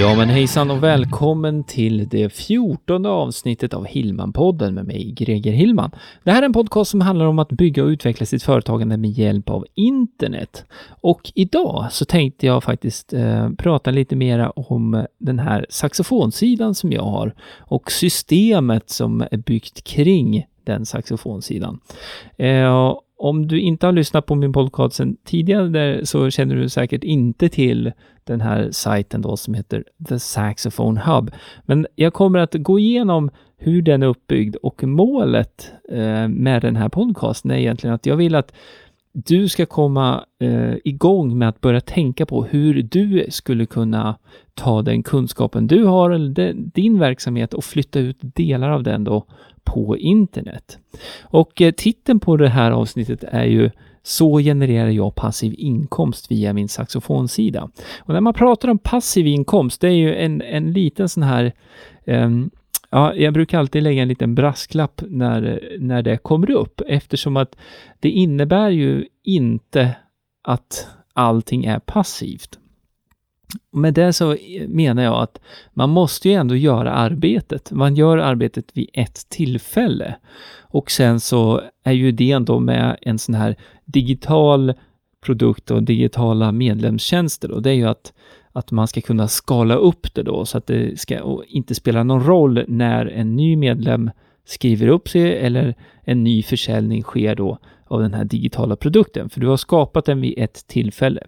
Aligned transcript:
Ja 0.00 0.14
men 0.16 0.28
hejsan 0.28 0.70
och 0.70 0.82
välkommen 0.82 1.64
till 1.64 2.08
det 2.08 2.28
fjortonde 2.28 3.08
avsnittet 3.08 3.74
av 3.74 3.86
Hillman-podden 3.86 4.70
med 4.70 4.86
mig, 4.86 5.12
Greger 5.12 5.52
Hillman. 5.52 5.90
Det 6.24 6.30
här 6.30 6.42
är 6.42 6.46
en 6.46 6.52
podcast 6.52 6.90
som 6.90 7.00
handlar 7.00 7.26
om 7.26 7.38
att 7.38 7.48
bygga 7.48 7.82
och 7.82 7.88
utveckla 7.88 8.26
sitt 8.26 8.42
företagande 8.42 8.96
med 8.96 9.10
hjälp 9.10 9.50
av 9.50 9.66
internet. 9.74 10.64
Och 10.88 11.32
idag 11.34 11.86
så 11.90 12.04
tänkte 12.04 12.46
jag 12.46 12.64
faktiskt 12.64 13.12
eh, 13.12 13.50
prata 13.50 13.90
lite 13.90 14.16
mera 14.16 14.50
om 14.50 15.06
den 15.18 15.38
här 15.38 15.66
saxofonsidan 15.68 16.74
som 16.74 16.92
jag 16.92 17.02
har 17.02 17.34
och 17.58 17.92
systemet 17.92 18.90
som 18.90 19.20
är 19.30 19.36
byggt 19.36 19.84
kring 19.84 20.46
den 20.64 20.86
saxofonsidan. 20.86 21.80
Eh, 22.36 22.94
om 23.16 23.46
du 23.48 23.60
inte 23.60 23.86
har 23.86 23.92
lyssnat 23.92 24.26
på 24.26 24.34
min 24.34 24.52
podcast 24.52 24.96
sedan 24.96 25.16
tidigare 25.24 26.06
så 26.06 26.30
känner 26.30 26.56
du 26.56 26.68
säkert 26.68 27.04
inte 27.04 27.48
till 27.48 27.92
den 28.24 28.40
här 28.40 28.68
sajten 28.70 29.22
då 29.22 29.36
som 29.36 29.54
heter 29.54 29.84
The 30.08 30.18
Saxophone 30.18 31.00
Hub. 31.00 31.30
Men 31.62 31.86
jag 31.94 32.12
kommer 32.12 32.38
att 32.38 32.54
gå 32.54 32.78
igenom 32.78 33.30
hur 33.56 33.82
den 33.82 34.02
är 34.02 34.06
uppbyggd 34.06 34.56
och 34.56 34.84
målet 34.84 35.72
eh, 35.88 36.28
med 36.28 36.62
den 36.62 36.76
här 36.76 36.88
podcasten 36.88 37.50
är 37.50 37.56
egentligen 37.56 37.94
att 37.94 38.06
jag 38.06 38.16
vill 38.16 38.34
att 38.34 38.52
du 39.12 39.48
ska 39.48 39.66
komma 39.66 40.24
eh, 40.40 40.74
igång 40.84 41.38
med 41.38 41.48
att 41.48 41.60
börja 41.60 41.80
tänka 41.80 42.26
på 42.26 42.44
hur 42.44 42.82
du 42.82 43.26
skulle 43.28 43.66
kunna 43.66 44.18
ta 44.54 44.82
den 44.82 45.02
kunskapen 45.02 45.66
du 45.66 45.84
har 45.84 46.10
eller 46.10 46.52
din 46.54 46.98
verksamhet 46.98 47.54
och 47.54 47.64
flytta 47.64 47.98
ut 47.98 48.18
delar 48.20 48.70
av 48.70 48.82
den 48.82 49.04
då 49.04 49.26
på 49.64 49.98
internet. 49.98 50.78
Och 51.22 51.62
eh, 51.62 51.72
titeln 51.72 52.20
på 52.20 52.36
det 52.36 52.48
här 52.48 52.70
avsnittet 52.70 53.24
är 53.24 53.44
ju 53.44 53.70
så 54.02 54.38
genererar 54.38 54.88
jag 54.88 55.14
passiv 55.14 55.54
inkomst 55.58 56.30
via 56.30 56.52
min 56.52 56.68
saxofonsida. 56.68 57.70
Och 57.98 58.14
när 58.14 58.20
man 58.20 58.34
pratar 58.34 58.68
om 58.68 58.78
passiv 58.78 59.26
inkomst, 59.26 59.80
det 59.80 59.88
är 59.88 59.92
ju 59.92 60.14
en, 60.14 60.42
en 60.42 60.72
liten 60.72 61.08
sån 61.08 61.22
här 61.22 61.52
um, 62.06 62.50
Ja, 62.94 63.14
jag 63.14 63.34
brukar 63.34 63.58
alltid 63.58 63.82
lägga 63.82 64.02
en 64.02 64.08
liten 64.08 64.34
brasklapp 64.34 65.02
när, 65.08 65.68
när 65.78 66.02
det 66.02 66.16
kommer 66.16 66.50
upp 66.50 66.80
eftersom 66.86 67.36
att 67.36 67.56
det 68.00 68.10
innebär 68.10 68.70
ju 68.70 69.06
inte 69.22 69.96
att 70.42 70.88
allting 71.12 71.64
är 71.64 71.78
passivt. 71.78 72.58
Med 73.72 73.94
det 73.94 74.12
så 74.12 74.36
menar 74.68 75.02
jag 75.02 75.22
att 75.22 75.40
man 75.72 75.90
måste 75.90 76.28
ju 76.28 76.34
ändå 76.34 76.56
göra 76.56 76.92
arbetet. 76.92 77.70
Man 77.70 77.94
gör 77.94 78.18
arbetet 78.18 78.64
vid 78.72 78.90
ett 78.92 79.28
tillfälle. 79.28 80.16
Och 80.60 80.90
sen 80.90 81.20
så 81.20 81.60
är 81.84 81.92
ju 81.92 82.08
idén 82.08 82.44
då 82.44 82.60
med 82.60 82.96
en 83.00 83.18
sån 83.18 83.34
här 83.34 83.56
digital 83.84 84.74
produkt 85.24 85.70
och 85.70 85.82
digitala 85.82 86.52
medlemstjänster 86.52 87.48
då, 87.48 87.60
det 87.60 87.70
är 87.70 87.74
ju 87.74 87.84
att, 87.88 88.12
att 88.52 88.70
man 88.70 88.88
ska 88.88 89.00
kunna 89.00 89.28
skala 89.28 89.74
upp 89.74 90.14
det 90.14 90.22
då 90.22 90.44
så 90.44 90.58
att 90.58 90.66
det 90.66 91.00
ska 91.00 91.42
inte 91.48 91.74
spela 91.74 92.04
någon 92.04 92.26
roll 92.26 92.64
när 92.68 93.06
en 93.06 93.36
ny 93.36 93.56
medlem 93.56 94.10
skriver 94.44 94.88
upp 94.88 95.08
sig 95.08 95.38
eller 95.38 95.74
en 96.02 96.24
ny 96.24 96.42
försäljning 96.42 97.02
sker 97.02 97.34
då 97.34 97.58
av 97.86 98.00
den 98.00 98.14
här 98.14 98.24
digitala 98.24 98.76
produkten, 98.76 99.30
för 99.30 99.40
du 99.40 99.46
har 99.46 99.56
skapat 99.56 100.04
den 100.04 100.20
vid 100.20 100.34
ett 100.38 100.66
tillfälle. 100.66 101.26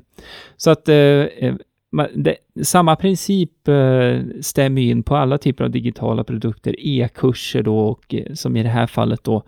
Så 0.57 0.71
att 0.71 0.89
eh, 0.89 0.97
eh 0.97 1.55
det, 2.15 2.37
samma 2.63 2.97
princip 2.97 3.69
eh, 3.69 4.21
stämmer 4.41 4.83
in 4.83 5.03
på 5.03 5.17
alla 5.17 5.39
typer 5.39 5.65
av 5.65 5.71
digitala 5.71 6.25
produkter, 6.25 6.75
e-kurser 6.79 7.63
då 7.63 7.79
och 7.79 8.15
eh, 8.15 8.35
som 8.35 8.57
i 8.57 8.63
det 8.63 8.69
här 8.69 8.87
fallet 8.87 9.25
då 9.25 9.43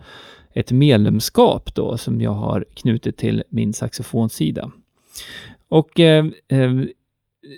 ett 0.53 0.71
medlemskap 0.71 1.75
då 1.75 1.97
som 1.97 2.21
jag 2.21 2.31
har 2.31 2.65
knutit 2.73 3.17
till 3.17 3.43
min 3.49 3.73
saxofonsida. 3.73 4.71
Och 5.69 5.99
eh, 5.99 6.25
eh 6.47 6.71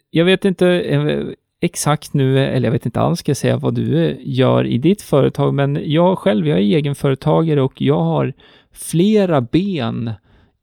jag 0.10 0.26
vet 0.26 0.46
inte 0.46 0.68
eh, 0.68 1.28
exakt 1.62 2.14
nu, 2.14 2.40
eller 2.40 2.68
jag 2.68 2.72
vet 2.72 2.86
inte 2.86 3.00
alls 3.00 3.20
ska 3.20 3.30
jag 3.30 3.38
säga 3.38 3.58
vad 3.58 3.76
du 3.76 4.06
eh, 4.06 4.18
gör 4.20 4.66
i 4.66 4.78
ditt 4.78 5.02
företag, 5.02 5.54
men 5.54 5.80
jag 5.84 6.18
själv, 6.18 6.48
jag 6.48 6.58
är 6.58 6.62
egenföretagare 6.62 7.62
och 7.62 7.82
jag 7.82 8.00
har 8.00 8.34
flera 8.72 9.42
ben 9.42 10.12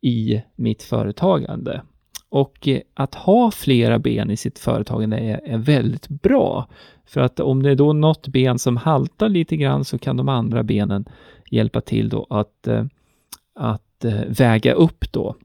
i 0.00 0.42
mitt 0.56 0.82
företagande. 0.82 1.82
Och 2.30 2.68
eh, 2.68 2.80
att 2.94 3.14
ha 3.14 3.50
flera 3.50 3.98
ben 3.98 4.30
i 4.30 4.36
sitt 4.36 4.58
företagande 4.58 5.18
är, 5.18 5.40
är 5.44 5.58
väldigt 5.58 6.08
bra. 6.08 6.68
För 7.06 7.20
att 7.20 7.40
om 7.40 7.62
det 7.62 7.70
är 7.70 7.74
då 7.74 7.92
något 7.92 8.28
ben 8.28 8.58
som 8.58 8.76
haltar 8.76 9.28
lite 9.28 9.56
grann 9.56 9.84
så 9.84 9.98
kan 9.98 10.16
de 10.16 10.28
andra 10.28 10.62
benen 10.62 11.04
hjälpa 11.50 11.80
till 11.80 12.08
då 12.08 12.26
att, 12.30 12.66
eh, 12.66 12.84
att 13.54 14.04
eh, 14.04 14.20
väga 14.28 14.72
upp 14.72 15.12
då. 15.12 15.36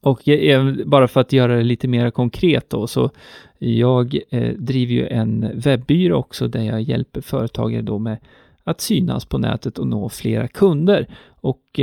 Och 0.00 0.22
bara 0.86 1.08
för 1.08 1.20
att 1.20 1.32
göra 1.32 1.56
det 1.56 1.62
lite 1.62 1.88
mer 1.88 2.10
konkret 2.10 2.70
då, 2.70 2.86
så 2.86 3.10
jag 3.58 4.18
driver 4.56 4.94
ju 4.94 5.06
en 5.06 5.50
webbyrå 5.54 6.16
också 6.16 6.48
där 6.48 6.62
jag 6.62 6.82
hjälper 6.82 7.20
företagare 7.20 7.82
då 7.82 7.98
med 7.98 8.18
att 8.64 8.80
synas 8.80 9.24
på 9.24 9.38
nätet 9.38 9.78
och 9.78 9.86
nå 9.86 10.08
flera 10.08 10.48
kunder. 10.48 11.06
Och 11.28 11.80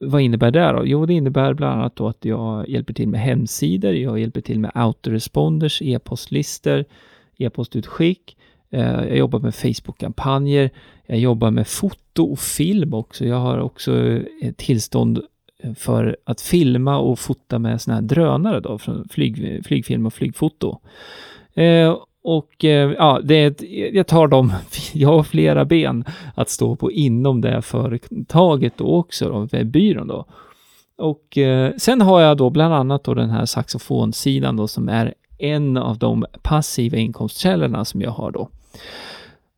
vad 0.00 0.22
innebär 0.22 0.50
det 0.50 0.72
då? 0.72 0.86
Jo, 0.86 1.06
det 1.06 1.14
innebär 1.14 1.54
bland 1.54 1.80
annat 1.80 1.96
då 1.96 2.08
att 2.08 2.24
jag 2.24 2.68
hjälper 2.68 2.94
till 2.94 3.08
med 3.08 3.20
hemsidor, 3.20 3.92
jag 3.92 4.20
hjälper 4.20 4.40
till 4.40 4.60
med 4.60 4.70
autoresponders, 4.74 5.82
e-postlistor, 5.82 6.84
e-postutskick, 7.38 8.36
eh, 8.70 8.82
jag 8.82 9.16
jobbar 9.16 9.38
med 9.38 9.54
Facebook-kampanjer, 9.54 10.70
jag 11.06 11.18
jobbar 11.18 11.50
med 11.50 11.68
foto 11.68 12.24
och 12.24 12.38
film 12.38 12.94
också. 12.94 13.24
Jag 13.24 13.36
har 13.36 13.58
också 13.58 14.00
eh, 14.42 14.52
tillstånd 14.56 15.20
eh, 15.62 15.74
för 15.74 16.16
att 16.24 16.40
filma 16.40 16.98
och 16.98 17.18
fota 17.18 17.58
med 17.58 17.80
sådana 17.80 18.00
här 18.00 18.08
drönare 18.08 18.60
då, 18.60 18.78
från 18.78 19.08
flyg, 19.08 19.66
flygfilm 19.66 20.06
och 20.06 20.14
flygfoto. 20.14 20.78
Eh, 21.54 21.96
och 22.22 22.64
eh, 22.64 22.92
ja, 22.98 23.20
det 23.24 23.34
är 23.34 23.46
ett, 23.46 23.62
jag 23.94 24.06
tar 24.06 24.28
dem, 24.28 24.52
jag 24.92 25.08
har 25.08 25.22
flera 25.22 25.64
ben 25.64 26.04
att 26.34 26.50
stå 26.50 26.76
på 26.76 26.92
inom 26.92 27.40
det 27.40 27.62
företaget 27.62 28.72
då 28.76 28.86
också, 28.86 29.28
då, 29.28 29.48
webbyrån 29.52 30.08
då. 30.08 30.24
Och 30.96 31.38
eh, 31.38 31.72
sen 31.76 32.00
har 32.00 32.20
jag 32.20 32.36
då 32.36 32.50
bland 32.50 32.74
annat 32.74 33.04
då 33.04 33.14
den 33.14 33.30
här 33.30 33.46
saxofonsidan 33.46 34.56
då 34.56 34.68
som 34.68 34.88
är 34.88 35.14
en 35.38 35.76
av 35.76 35.98
de 35.98 36.26
passiva 36.42 36.96
inkomstkällorna 36.96 37.84
som 37.84 38.00
jag 38.00 38.10
har 38.10 38.30
då. 38.30 38.48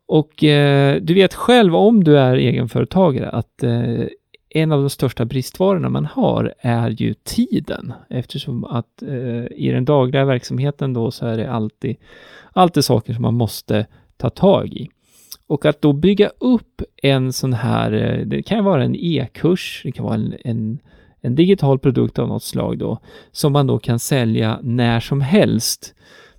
Och 0.07 0.45
eh, 0.45 0.97
du 1.03 1.15
vet 1.15 1.35
själv 1.35 1.77
om 1.77 2.05
du 2.05 2.19
är 2.19 2.35
egenföretagare 2.35 3.31
att 3.31 3.63
eh, 3.63 4.07
en 4.55 4.73
av 4.73 4.81
de 4.81 4.91
största 4.91 5.25
bristvarorna 5.25 5.89
man 5.89 6.07
har 6.07 6.55
är 6.59 6.91
ju 6.91 7.15
tiden 7.15 7.93
eftersom 8.11 8.65
att 8.65 9.03
eh, 9.03 9.45
i 9.45 9.71
den 9.73 9.85
dagliga 9.85 10.25
verksamheten 10.25 10.93
då 10.93 11.11
så 11.11 11.27
är 11.27 11.37
det 11.37 11.51
alltid, 11.51 11.97
alltid 12.53 12.85
saker 12.85 13.15
som 13.15 13.23
man 13.23 13.35
måste 13.35 13.87
ta 14.17 14.31
tag 14.31 14.69
i. 14.69 14.89
Och 15.47 15.67
att 15.67 15.83
då 15.83 15.93
bygga 15.93 16.31
upp 16.39 16.83
en 17.03 17.33
sån 17.33 17.53
här, 17.53 17.93
eh, 17.93 18.27
det 18.27 18.43
kan 18.43 18.65
vara 18.65 18.85
en 18.85 18.97
e-kurs, 18.97 19.81
det 19.85 19.93
kan 19.93 20.05
vara 20.05 20.15
en, 20.15 20.35
en, 20.45 20.79
en, 21.21 21.35
digital 21.35 21.79
produkt 21.79 22.19
av 22.19 22.29
något 22.29 22.43
slag 22.43 22.79
då, 22.79 22.99
som 23.33 23.53
man 23.53 23.67
då 23.67 23.79
kan 23.79 23.99
sälja 23.99 24.59
när 24.63 25.01
som 25.01 25.21
helst. 25.21 25.95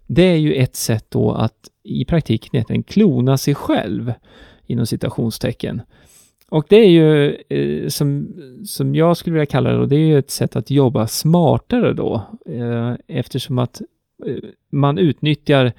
Det 0.07 0.23
är 0.23 0.38
ju 0.38 0.53
ett 0.53 0.75
sätt 0.75 1.06
då 1.09 1.31
att 1.31 1.69
i 1.84 2.06
praktiken 2.06 2.84
klona 2.84 3.38
sig 3.38 3.56
själv 3.56 4.13
inom 4.67 4.85
citationstecken. 4.85 5.82
Och 6.53 6.66
det 6.70 6.76
är 6.76 6.90
ju, 6.90 7.35
eh, 7.50 7.88
som, 7.88 8.34
som 8.66 8.96
jag 8.96 9.17
skulle 9.17 9.34
vilja 9.34 9.46
kalla 9.46 9.70
det, 9.70 9.78
och 9.78 9.88
det 9.88 9.96
är 9.96 10.05
ju 10.08 10.17
ett 10.17 10.32
sätt 10.32 10.55
att 10.55 10.72
jobba 10.72 11.08
smartare 11.08 11.94
då, 11.94 12.22
eh, 12.46 12.94
eftersom 13.08 13.59
att 13.59 13.82
eh, 14.26 14.50
man 14.70 14.97
utnyttjar 14.97 15.73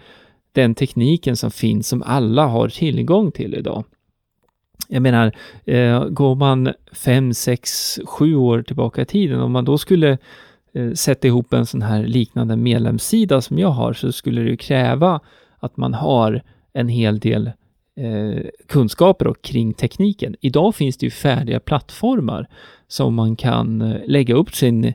den 0.53 0.75
tekniken 0.75 1.37
som 1.37 1.51
finns, 1.51 1.89
som 1.89 2.03
alla 2.03 2.47
har 2.47 2.69
tillgång 2.69 3.33
till 3.33 3.55
idag. 3.55 3.85
Jag 4.89 5.03
menar, 5.03 5.33
eh, 5.65 6.05
går 6.05 6.35
man 6.35 6.73
fem, 6.93 7.35
sex, 7.35 7.99
sju 8.05 8.37
år 8.37 8.63
tillbaka 8.63 9.03
i 9.03 9.07
tiden, 9.07 9.41
om 9.41 9.53
man 9.53 9.65
då 9.65 9.79
skulle 9.79 10.19
eh, 10.73 10.93
sätta 10.93 11.29
ihop 11.29 11.53
en 11.53 11.67
sån 11.67 11.83
här 11.83 12.07
liknande 12.07 12.57
medlemssida 12.57 13.41
som 13.41 13.59
jag 13.59 13.71
har, 13.71 13.93
så 13.93 14.13
skulle 14.13 14.43
det 14.43 14.57
kräva 14.57 15.21
att 15.59 15.77
man 15.77 15.95
har 15.95 16.43
en 16.73 16.89
hel 16.89 17.19
del 17.19 17.51
eh, 17.97 18.43
kunskaper 18.69 19.27
och 19.27 19.43
kring 19.43 19.75
tekniken. 19.75 20.37
Idag 20.41 20.75
finns 20.75 20.97
det 20.97 21.07
ju 21.07 21.11
färdiga 21.11 21.61
plattformar 21.61 22.49
som 22.89 23.15
man 23.15 23.37
kan 23.37 23.83
eh, 23.83 24.01
lägga 24.07 24.35
upp 24.35 24.55
sin 24.55 24.85
eh, 24.85 24.93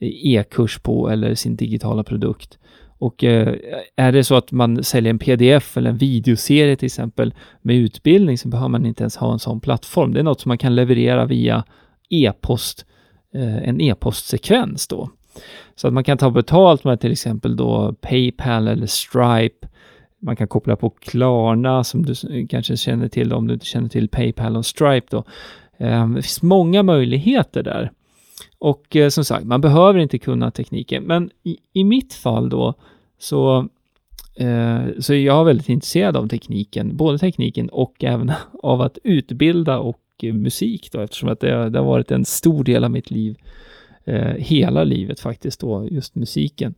e-kurs 0.00 0.78
på 0.78 1.10
eller 1.10 1.34
sin 1.34 1.56
digitala 1.56 2.04
produkt. 2.04 2.58
Och 3.00 3.24
eh, 3.24 3.54
är 3.96 4.12
det 4.12 4.24
så 4.24 4.34
att 4.34 4.52
man 4.52 4.84
säljer 4.84 5.10
en 5.10 5.18
pdf 5.18 5.76
eller 5.76 5.90
en 5.90 5.96
videoserie 5.96 6.76
till 6.76 6.86
exempel 6.86 7.34
med 7.62 7.76
utbildning 7.76 8.38
så 8.38 8.48
behöver 8.48 8.68
man 8.68 8.86
inte 8.86 9.02
ens 9.02 9.16
ha 9.16 9.32
en 9.32 9.38
sån 9.38 9.60
plattform. 9.60 10.12
Det 10.12 10.20
är 10.20 10.24
något 10.24 10.40
som 10.40 10.48
man 10.48 10.58
kan 10.58 10.74
leverera 10.74 11.26
via 11.26 11.64
e-post, 12.10 12.86
eh, 13.34 13.68
en 13.68 13.80
e-postsekvens 13.80 14.88
då. 14.88 15.10
Så 15.76 15.86
att 15.86 15.94
man 15.94 16.04
kan 16.04 16.18
ta 16.18 16.30
betalt 16.30 16.84
med 16.84 17.00
till 17.00 17.12
exempel 17.12 17.56
då 17.56 17.94
Paypal 18.00 18.68
eller 18.68 18.86
Stripe. 18.86 19.68
Man 20.22 20.36
kan 20.36 20.48
koppla 20.48 20.76
på 20.76 20.90
Klarna 20.90 21.84
som 21.84 22.02
du 22.02 22.14
kanske 22.46 22.76
känner 22.76 23.08
till 23.08 23.32
om 23.32 23.46
du 23.46 23.54
inte 23.54 23.66
känner 23.66 23.88
till 23.88 24.08
Paypal 24.08 24.56
och 24.56 24.66
Stripe 24.66 25.06
då. 25.10 25.24
Ehm, 25.78 26.14
det 26.14 26.22
finns 26.22 26.42
många 26.42 26.82
möjligheter 26.82 27.62
där. 27.62 27.90
Och 28.58 28.96
eh, 28.96 29.08
som 29.08 29.24
sagt, 29.24 29.44
man 29.44 29.60
behöver 29.60 29.98
inte 29.98 30.18
kunna 30.18 30.50
tekniken, 30.50 31.04
men 31.04 31.30
i, 31.42 31.56
i 31.72 31.84
mitt 31.84 32.14
fall 32.14 32.48
då 32.48 32.74
så 33.18 33.68
eh, 34.36 34.80
så 34.98 35.14
jag 35.14 35.40
är 35.40 35.44
väldigt 35.44 35.68
intresserad 35.68 36.16
av 36.16 36.28
tekniken, 36.28 36.96
både 36.96 37.18
tekniken 37.18 37.68
och 37.68 38.04
även 38.04 38.32
av 38.62 38.80
att 38.80 38.98
utbilda 39.04 39.78
och 39.78 40.00
eh, 40.22 40.34
musik 40.34 40.88
då, 40.92 41.00
eftersom 41.00 41.28
att 41.28 41.40
det, 41.40 41.70
det, 41.70 41.78
har 41.78 41.86
varit 41.86 42.10
en 42.10 42.24
stor 42.24 42.64
del 42.64 42.84
av 42.84 42.90
mitt 42.90 43.10
liv, 43.10 43.36
eh, 44.04 44.34
hela 44.38 44.84
livet 44.84 45.20
faktiskt 45.20 45.60
då, 45.60 45.88
just 45.90 46.14
musiken. 46.14 46.74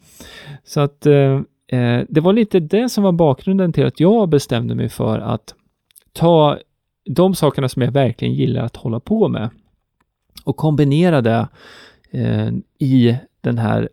Så 0.65 0.81
att 0.81 1.07
eh, 1.07 1.41
eh, 1.73 2.01
det 2.09 2.21
var 2.21 2.33
lite 2.33 2.61
det 2.61 2.89
som 2.89 3.05
var 3.05 3.13
bakgrunden 3.13 3.73
till 3.73 3.87
att 3.87 4.01
jag 4.01 4.29
bestämde 4.29 4.75
mig 4.75 4.89
för 4.89 5.19
att 5.19 5.55
ta 6.13 6.59
de 7.05 7.35
sakerna 7.35 7.69
som 7.69 7.83
jag 7.83 7.93
verkligen 7.93 8.35
gillar 8.35 8.65
att 8.65 8.77
hålla 8.77 9.01
på 9.01 9.29
med 9.29 9.51
och 10.45 10.57
kombinera 10.57 11.21
det 11.21 11.49
eh, 12.11 12.51
i 12.79 13.17
den 13.41 13.59
här 13.59 13.89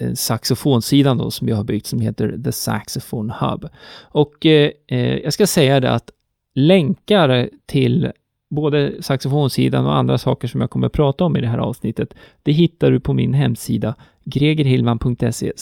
eh, 0.00 0.12
saxofonsidan 0.12 1.18
då 1.18 1.30
som 1.30 1.48
jag 1.48 1.56
har 1.56 1.64
byggt 1.64 1.86
som 1.86 2.00
heter 2.00 2.38
The 2.44 2.52
Saxophone 2.52 3.34
Hub. 3.40 3.68
Och 4.02 4.46
eh, 4.46 4.70
eh, 4.86 5.16
jag 5.16 5.32
ska 5.32 5.46
säga 5.46 5.80
det 5.80 5.90
att 5.90 6.10
länkar 6.54 7.50
till 7.66 8.12
både 8.50 9.02
saxofonsidan 9.02 9.86
och 9.86 9.96
andra 9.96 10.18
saker 10.18 10.48
som 10.48 10.60
jag 10.60 10.70
kommer 10.70 10.86
att 10.86 10.92
prata 10.92 11.24
om 11.24 11.36
i 11.36 11.40
det 11.40 11.48
här 11.48 11.58
avsnittet, 11.58 12.14
det 12.42 12.52
hittar 12.52 12.90
du 12.90 13.00
på 13.00 13.12
min 13.12 13.34
hemsida 13.34 13.94
gregerhillman.se 14.24 15.52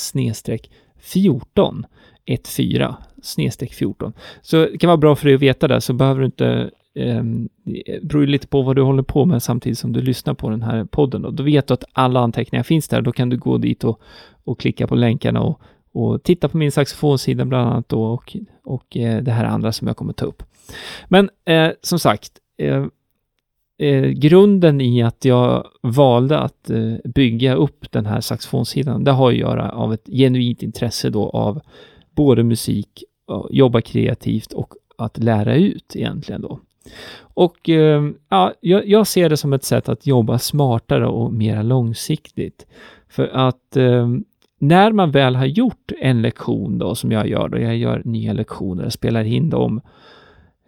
14 1.04 1.86
14 2.26 2.94
snedstreck 3.22 3.72
14. 3.72 4.12
Så 4.42 4.56
det 4.56 4.78
kan 4.78 4.88
vara 4.88 4.96
bra 4.96 5.16
för 5.16 5.26
dig 5.26 5.34
att 5.34 5.42
veta 5.42 5.68
det, 5.68 5.80
så 5.80 5.92
behöver 5.92 6.20
du 6.20 6.26
inte 6.26 6.70
eh, 6.94 7.22
det 7.64 8.02
beror 8.02 8.26
lite 8.26 8.46
på 8.46 8.62
vad 8.62 8.76
du 8.76 8.82
håller 8.82 9.02
på 9.02 9.24
med 9.24 9.42
samtidigt 9.42 9.78
som 9.78 9.92
du 9.92 10.02
lyssnar 10.02 10.34
på 10.34 10.50
den 10.50 10.62
här 10.62 10.84
podden. 10.84 11.24
Och 11.24 11.34
då 11.34 11.42
vet 11.42 11.66
du 11.66 11.74
att 11.74 11.84
alla 11.92 12.20
anteckningar 12.20 12.62
finns 12.62 12.88
där. 12.88 13.02
Då 13.02 13.12
kan 13.12 13.28
du 13.28 13.36
gå 13.36 13.58
dit 13.58 13.84
och, 13.84 14.00
och 14.44 14.60
klicka 14.60 14.86
på 14.86 14.94
länkarna 14.94 15.42
och, 15.42 15.60
och 15.92 16.22
titta 16.22 16.48
på 16.48 16.56
min 16.56 16.72
saxofonsida 16.72 17.44
bland 17.44 17.68
annat 17.68 17.88
då 17.88 18.04
och, 18.04 18.36
och 18.64 18.96
eh, 18.96 19.22
det 19.22 19.32
här 19.32 19.44
andra 19.44 19.72
som 19.72 19.86
jag 19.86 19.96
kommer 19.96 20.12
ta 20.12 20.24
upp. 20.24 20.42
Men 21.08 21.30
eh, 21.44 21.70
som 21.82 21.98
sagt, 21.98 22.30
eh, 22.58 22.86
eh 23.78 24.08
grunden 24.08 24.80
i 24.80 25.02
att 25.02 25.24
jag 25.24 25.66
valde 25.82 26.38
att 26.38 26.70
eh, 26.70 26.94
bygga 27.04 27.54
upp 27.54 27.92
den 27.92 28.06
här 28.06 28.20
saxofonsidan, 28.20 29.04
det 29.04 29.10
har 29.10 29.30
att 29.30 29.36
göra 29.38 29.70
av 29.70 29.92
ett 29.92 30.06
genuint 30.06 30.62
intresse 30.62 31.10
då 31.10 31.30
av 31.30 31.60
både 32.14 32.42
musik, 32.42 33.04
jobba 33.50 33.80
kreativt 33.80 34.52
och 34.52 34.74
att 34.98 35.18
lära 35.18 35.54
ut 35.54 35.96
egentligen 35.96 36.40
då. 36.40 36.60
Och 37.18 37.68
eh, 37.68 38.02
ja, 38.28 38.52
jag, 38.60 39.06
ser 39.06 39.28
det 39.28 39.36
som 39.36 39.52
ett 39.52 39.64
sätt 39.64 39.88
att 39.88 40.06
jobba 40.06 40.38
smartare 40.38 41.06
och 41.06 41.32
mer 41.32 41.62
långsiktigt. 41.62 42.66
För 43.08 43.30
att 43.32 43.76
eh, 43.76 44.08
när 44.58 44.92
man 44.92 45.10
väl 45.10 45.36
har 45.36 45.46
gjort 45.46 45.92
en 46.00 46.22
lektion 46.22 46.78
då, 46.78 46.94
som 46.94 47.12
jag 47.12 47.28
gör 47.28 47.48
då, 47.48 47.58
jag 47.58 47.76
gör 47.76 48.02
nya 48.04 48.32
lektioner, 48.32 48.90
spelar 48.90 49.24
in 49.24 49.50
dem, 49.50 49.80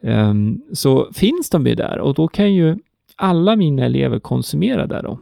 eh, 0.03 0.35
så 0.73 1.09
finns 1.13 1.51
de 1.51 1.67
ju 1.67 1.75
där 1.75 1.99
och 1.99 2.15
då 2.15 2.29
kan 2.29 2.55
ju 2.55 2.77
alla 3.17 3.57
mina 3.57 3.85
elever 3.85 4.19
konsumera 4.19 4.87
där 4.87 5.03
då. 5.03 5.19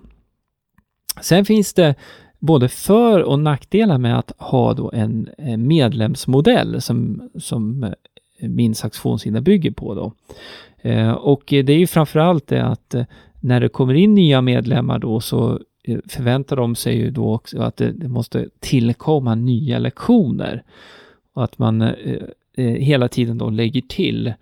Sen 1.20 1.44
finns 1.44 1.74
det 1.74 1.94
både 2.38 2.68
för 2.68 3.22
och 3.22 3.38
nackdelar 3.38 3.98
med 3.98 4.18
att 4.18 4.32
ha 4.38 4.74
då 4.74 4.90
en 4.92 5.28
medlemsmodell 5.66 6.80
som, 6.80 7.30
som 7.38 7.84
eh, 7.84 8.48
min 8.48 8.74
saxofonsida 8.74 9.40
bygger 9.40 9.70
på 9.70 9.94
då. 9.94 10.12
Eh, 10.90 11.12
och 11.12 11.42
det 11.46 11.72
är 11.72 11.78
ju 11.78 11.86
framförallt 11.86 12.46
det 12.46 12.64
att 12.64 12.94
eh, 12.94 13.04
när 13.40 13.60
det 13.60 13.68
kommer 13.68 13.94
in 13.94 14.14
nya 14.14 14.40
medlemmar 14.40 14.98
då 14.98 15.20
så 15.20 15.60
förväntar 16.08 16.56
de 16.56 16.74
sig 16.74 16.96
ju 16.96 17.10
då 17.10 17.34
också 17.34 17.60
att 17.60 17.76
det, 17.76 18.08
måste 18.08 18.48
tillkomma 18.60 19.34
nya 19.34 19.78
lektioner. 19.78 20.62
Och 21.34 21.44
att 21.44 21.58
man 21.58 21.92
hela 22.56 23.08
tiden 23.08 23.38
då 23.38 23.50
lägger 23.50 23.80
till 23.80 24.32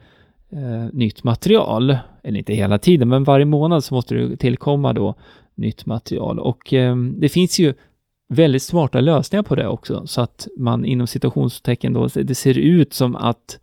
nytt 0.93 1.25
material. 1.25 1.97
Eller 2.23 2.39
inte 2.39 2.55
hela 2.55 2.79
tiden, 2.79 3.09
men 3.09 3.25
varje 3.25 3.45
månad 3.45 3.85
så 3.85 3.95
måste 3.95 4.15
det 4.15 4.37
tillkomma 4.37 4.93
då 4.93 5.15
nytt 5.55 5.87
material. 5.87 6.39
Och 6.39 6.73
ehm, 6.73 7.15
det 7.21 7.29
finns 7.29 7.59
ju 7.59 7.75
väldigt 8.29 8.63
smarta 8.63 9.01
lösningar 9.01 9.43
på 9.43 9.55
det 9.55 9.69
också, 9.69 10.07
så 10.07 10.21
att 10.21 10.49
man 10.59 10.85
inom 10.85 11.07
citationstecken 11.07 11.93
då, 11.93 12.07
det 12.07 12.35
ser 12.35 12.59
ut 12.59 12.93
som 12.93 13.17
att 13.17 13.61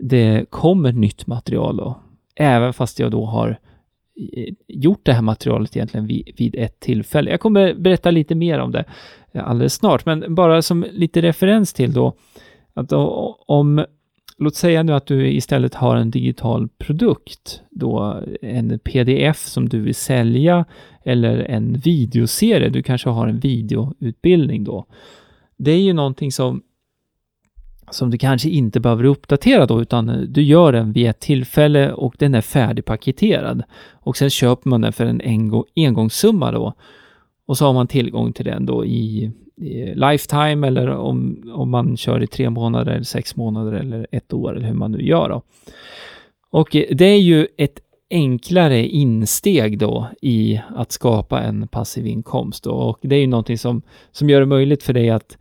det 0.00 0.50
kommer 0.50 0.92
nytt 0.92 1.26
material 1.26 1.76
då, 1.76 2.00
även 2.34 2.72
fast 2.72 2.98
jag 2.98 3.10
då 3.10 3.24
har 3.24 3.48
eh, 4.36 4.54
gjort 4.68 5.00
det 5.02 5.12
här 5.12 5.22
materialet 5.22 5.76
egentligen 5.76 6.06
vid, 6.06 6.34
vid 6.36 6.54
ett 6.54 6.80
tillfälle. 6.80 7.30
Jag 7.30 7.40
kommer 7.40 7.74
berätta 7.74 8.10
lite 8.10 8.34
mer 8.34 8.58
om 8.58 8.72
det 8.72 8.84
alldeles 9.34 9.74
snart, 9.74 10.06
men 10.06 10.34
bara 10.34 10.62
som 10.62 10.86
lite 10.92 11.22
referens 11.22 11.72
till 11.72 11.92
då, 11.92 12.14
att 12.74 12.92
om, 12.92 13.84
låt 14.40 14.54
säga 14.54 14.82
nu 14.82 14.92
att 14.92 15.06
du 15.06 15.32
istället 15.32 15.74
har 15.74 15.96
en 15.96 16.10
digital 16.10 16.68
produkt, 16.78 17.62
då 17.70 18.22
en 18.42 18.78
pdf 18.78 19.38
som 19.38 19.68
du 19.68 19.80
vill 19.80 19.94
sälja 19.94 20.64
eller 21.04 21.38
en 21.38 21.72
videoserie, 21.72 22.68
du 22.68 22.82
kanske 22.82 23.10
har 23.10 23.28
en 23.28 23.38
videoutbildning 23.38 24.64
då. 24.64 24.86
Det 25.56 25.70
är 25.70 25.80
ju 25.80 25.92
någonting 25.92 26.32
som 26.32 26.62
som 27.90 28.10
du 28.10 28.18
kanske 28.18 28.48
inte 28.48 28.80
behöver 28.80 29.04
uppdatera 29.04 29.66
då, 29.66 29.82
utan 29.82 30.26
du 30.28 30.42
gör 30.42 30.72
den 30.72 30.92
vid 30.92 31.08
ett 31.08 31.20
tillfälle 31.20 31.92
och 31.92 32.14
den 32.18 32.34
är 32.34 32.40
färdigpaketerad. 32.40 33.62
Och 33.92 34.16
sen 34.16 34.30
köper 34.30 34.70
man 34.70 34.80
den 34.80 34.92
för 34.92 35.06
en 35.06 35.20
engångssumma 35.76 36.52
då. 36.52 36.74
Och 37.50 37.58
så 37.58 37.66
har 37.66 37.72
man 37.72 37.86
tillgång 37.86 38.32
till 38.32 38.44
den 38.44 38.66
då 38.66 38.84
i, 38.84 39.30
i 39.56 39.94
lifetime 39.94 40.66
eller 40.66 40.88
om, 40.88 41.42
om 41.54 41.70
man 41.70 41.96
kör 41.96 42.22
i 42.22 42.26
tre 42.26 42.50
månader, 42.50 42.92
eller 42.92 43.04
sex 43.04 43.36
månader 43.36 43.72
eller 43.72 44.06
ett 44.10 44.32
år 44.32 44.56
eller 44.56 44.66
hur 44.66 44.74
man 44.74 44.92
nu 44.92 45.02
gör 45.02 45.28
då. 45.28 45.42
Och 46.50 46.76
eh, 46.76 46.84
det 46.90 47.04
är 47.04 47.20
ju 47.20 47.46
ett 47.56 47.80
enklare 48.10 48.86
insteg 48.86 49.78
då 49.78 50.06
i 50.22 50.60
att 50.76 50.92
skapa 50.92 51.42
en 51.42 51.68
passiv 51.68 52.06
inkomst 52.06 52.64
då. 52.64 52.70
och 52.70 52.98
det 53.02 53.16
är 53.16 53.20
ju 53.20 53.26
någonting 53.26 53.58
som, 53.58 53.82
som 54.12 54.30
gör 54.30 54.40
det 54.40 54.46
möjligt 54.46 54.82
för 54.82 54.92
dig 54.92 55.10
att 55.10 55.38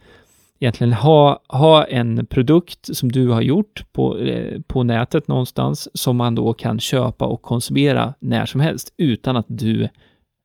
egentligen 0.60 0.94
ha, 0.94 1.42
ha 1.48 1.84
en 1.84 2.26
produkt 2.26 2.96
som 2.96 3.12
du 3.12 3.28
har 3.28 3.42
gjort 3.42 3.84
på, 3.92 4.18
eh, 4.18 4.62
på 4.68 4.84
nätet 4.84 5.28
någonstans 5.28 5.90
som 5.94 6.18
man 6.18 6.36
då 6.36 6.54
kan 6.54 6.80
köpa 6.80 7.26
och 7.26 7.42
konsumera 7.42 8.14
när 8.20 8.46
som 8.46 8.62
helst 8.62 8.94
utan 8.98 9.38
att 9.38 9.46
du 9.48 9.90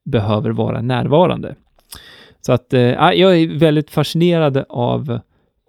behöver 0.05 0.51
vara 0.51 0.81
närvarande. 0.81 1.55
Så 2.41 2.53
att 2.53 2.75
eh, 2.75 2.81
jag 2.81 3.39
är 3.39 3.59
väldigt 3.59 3.91
fascinerad 3.91 4.65
av 4.69 5.21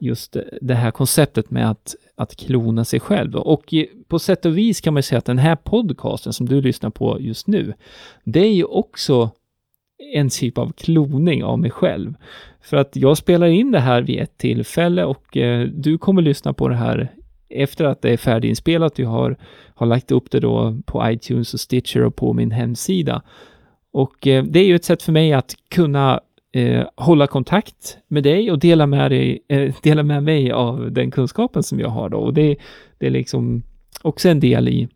just 0.02 0.36
eh, 0.36 0.42
det 0.62 0.76
här 0.76 0.92
konceptet 0.92 1.52
med 1.52 1.70
att, 1.70 1.96
att 2.16 2.36
klona 2.36 2.86
sig 2.86 3.00
själv. 3.00 3.36
Och 3.36 3.74
på 4.08 4.20
sätt 4.20 4.46
och 4.46 4.58
vis 4.58 4.82
kan 4.82 4.94
man 4.94 5.04
säga 5.04 5.20
att 5.20 5.26
den 5.26 5.38
här 5.38 5.56
podcasten 5.56 6.34
som 6.34 6.46
du 6.46 6.62
lyssnar 6.62 6.90
på 6.90 7.18
just 7.22 7.48
nu, 7.48 7.74
det 8.24 8.40
är 8.40 8.54
ju 8.54 8.64
också 8.64 9.32
en 10.14 10.30
typ 10.30 10.58
av 10.58 10.72
kloning 10.72 11.44
av 11.44 11.60
mig 11.60 11.72
själv. 11.72 12.14
För 12.62 12.78
att 12.78 12.96
jag 12.96 13.18
spelar 13.18 13.48
in 13.48 13.72
det 13.72 13.80
här 13.80 14.02
vid 14.02 14.20
ett 14.20 14.38
tillfälle 14.38 15.06
och 15.06 15.38
eh, 15.38 15.68
du 15.68 15.98
kommer 15.98 16.22
lyssna 16.22 16.54
på 16.54 16.68
det 16.68 16.76
här 16.76 17.12
efter 17.50 17.86
att 17.86 18.02
det 18.02 18.10
är 18.10 18.18
färdiginspelat. 18.18 19.00
Jag 19.00 19.10
har, 19.10 19.38
har 19.76 19.86
lagt 19.86 20.12
upp 20.12 20.32
det 20.32 20.40
då 20.40 20.78
på 20.86 21.12
iTunes 21.12 21.54
och 21.54 21.60
Stitcher 21.60 22.04
och 22.04 22.16
på 22.16 22.34
min 22.34 22.52
hemsida. 22.52 23.22
Och 23.96 24.28
eh, 24.28 24.44
det 24.44 24.60
är 24.60 24.64
ju 24.64 24.76
ett 24.76 24.86
sätt 24.86 25.04
för 25.04 25.12
mig 25.12 25.34
att 25.34 25.56
kunna 25.70 26.20
eh, 26.52 26.88
hålla 26.96 27.28
kontakt 27.28 27.98
med 28.08 28.24
dig 28.24 28.52
och 28.52 28.60
dela 28.60 28.88
med, 28.88 29.12
dig, 29.12 29.40
eh, 29.48 29.76
dela 29.84 30.04
med 30.04 30.24
mig 30.24 30.52
av 30.52 30.92
den 30.92 31.12
kunskapen 31.12 31.64
som 31.64 31.80
jag 31.80 31.90
har 31.90 32.10
då. 32.10 32.18
Och 32.18 32.34
det, 32.34 32.56
det 32.98 33.06
är 33.06 33.12
liksom 33.12 33.64
också 34.02 34.30
en 34.30 34.40
del 34.40 34.68
i, 34.68 34.88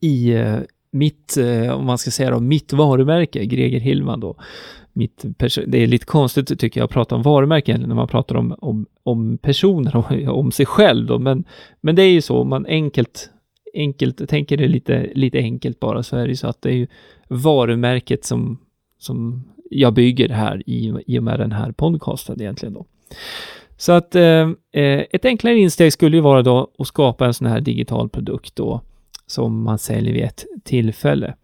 i 0.00 0.32
eh, 0.32 0.56
mitt, 0.90 1.36
eh, 1.36 1.70
om 1.70 1.86
man 1.86 1.98
ska 1.98 2.10
säga 2.10 2.30
då, 2.30 2.40
mitt 2.40 2.72
varumärke, 2.72 3.44
Greger 3.44 3.80
Hillman 3.80 4.20
då. 4.20 4.36
Mitt 4.92 5.24
det 5.66 5.78
är 5.78 5.86
lite 5.86 6.06
konstigt 6.06 6.60
tycker 6.60 6.80
jag 6.80 6.84
att 6.84 6.92
prata 6.92 7.14
om 7.14 7.22
varumärken 7.22 7.80
när 7.80 7.94
man 7.94 8.08
pratar 8.08 8.36
om, 8.36 8.54
om, 8.58 8.86
om 9.02 9.38
personer 9.38 9.96
och 9.96 10.12
om 10.38 10.52
sig 10.52 10.66
själv 10.66 11.06
då, 11.06 11.18
men, 11.18 11.44
men 11.80 11.94
det 11.94 12.02
är 12.02 12.12
ju 12.12 12.22
så, 12.22 12.38
om 12.38 12.48
man 12.48 12.66
enkelt, 12.66 13.30
enkelt 13.74 14.28
tänker 14.28 14.56
det 14.56 14.68
lite, 14.68 15.10
lite 15.14 15.38
enkelt 15.38 15.80
bara, 15.80 16.02
så 16.02 16.16
är 16.16 16.22
det 16.22 16.28
ju 16.28 16.36
så 16.36 16.46
att 16.46 16.62
det 16.62 16.68
är 16.68 16.74
ju 16.74 16.86
varumärket 17.28 18.24
som, 18.24 18.58
som 18.98 19.44
jag 19.70 19.94
bygger 19.94 20.28
här 20.28 20.62
i, 20.66 20.94
i 21.06 21.18
och 21.18 21.22
med 21.22 21.40
den 21.40 21.52
här 21.52 21.72
podcasten 21.72 22.40
egentligen 22.40 22.74
då. 22.74 22.86
Så 23.76 23.92
att 23.92 24.14
eh, 24.14 24.50
eh 24.72 25.04
ett 25.10 25.24
enklare 25.24 25.58
insteg 25.58 25.92
skulle 25.92 26.16
ju 26.16 26.20
vara 26.22 26.42
då 26.42 26.70
att 26.78 26.86
skapa 26.86 27.26
en 27.26 27.34
sån 27.34 27.46
här 27.46 27.60
digital 27.60 28.08
produkt 28.08 28.56
då 28.56 28.80
som 29.26 29.62
man 29.62 29.78
säljer 29.78 30.12
vid 30.12 30.24
ett 30.24 30.44
tillfälle. 30.64 31.34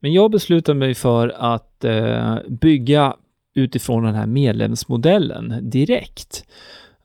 Men 0.00 0.12
jag 0.12 0.30
beslutade 0.30 0.78
mig 0.78 0.94
för 0.94 1.28
att 1.28 1.84
eh, 1.84 2.36
bygga 2.48 3.16
utifrån 3.54 4.04
den 4.04 4.14
här 4.14 4.26
medlemsmodellen 4.26 5.70
direkt. 5.70 6.44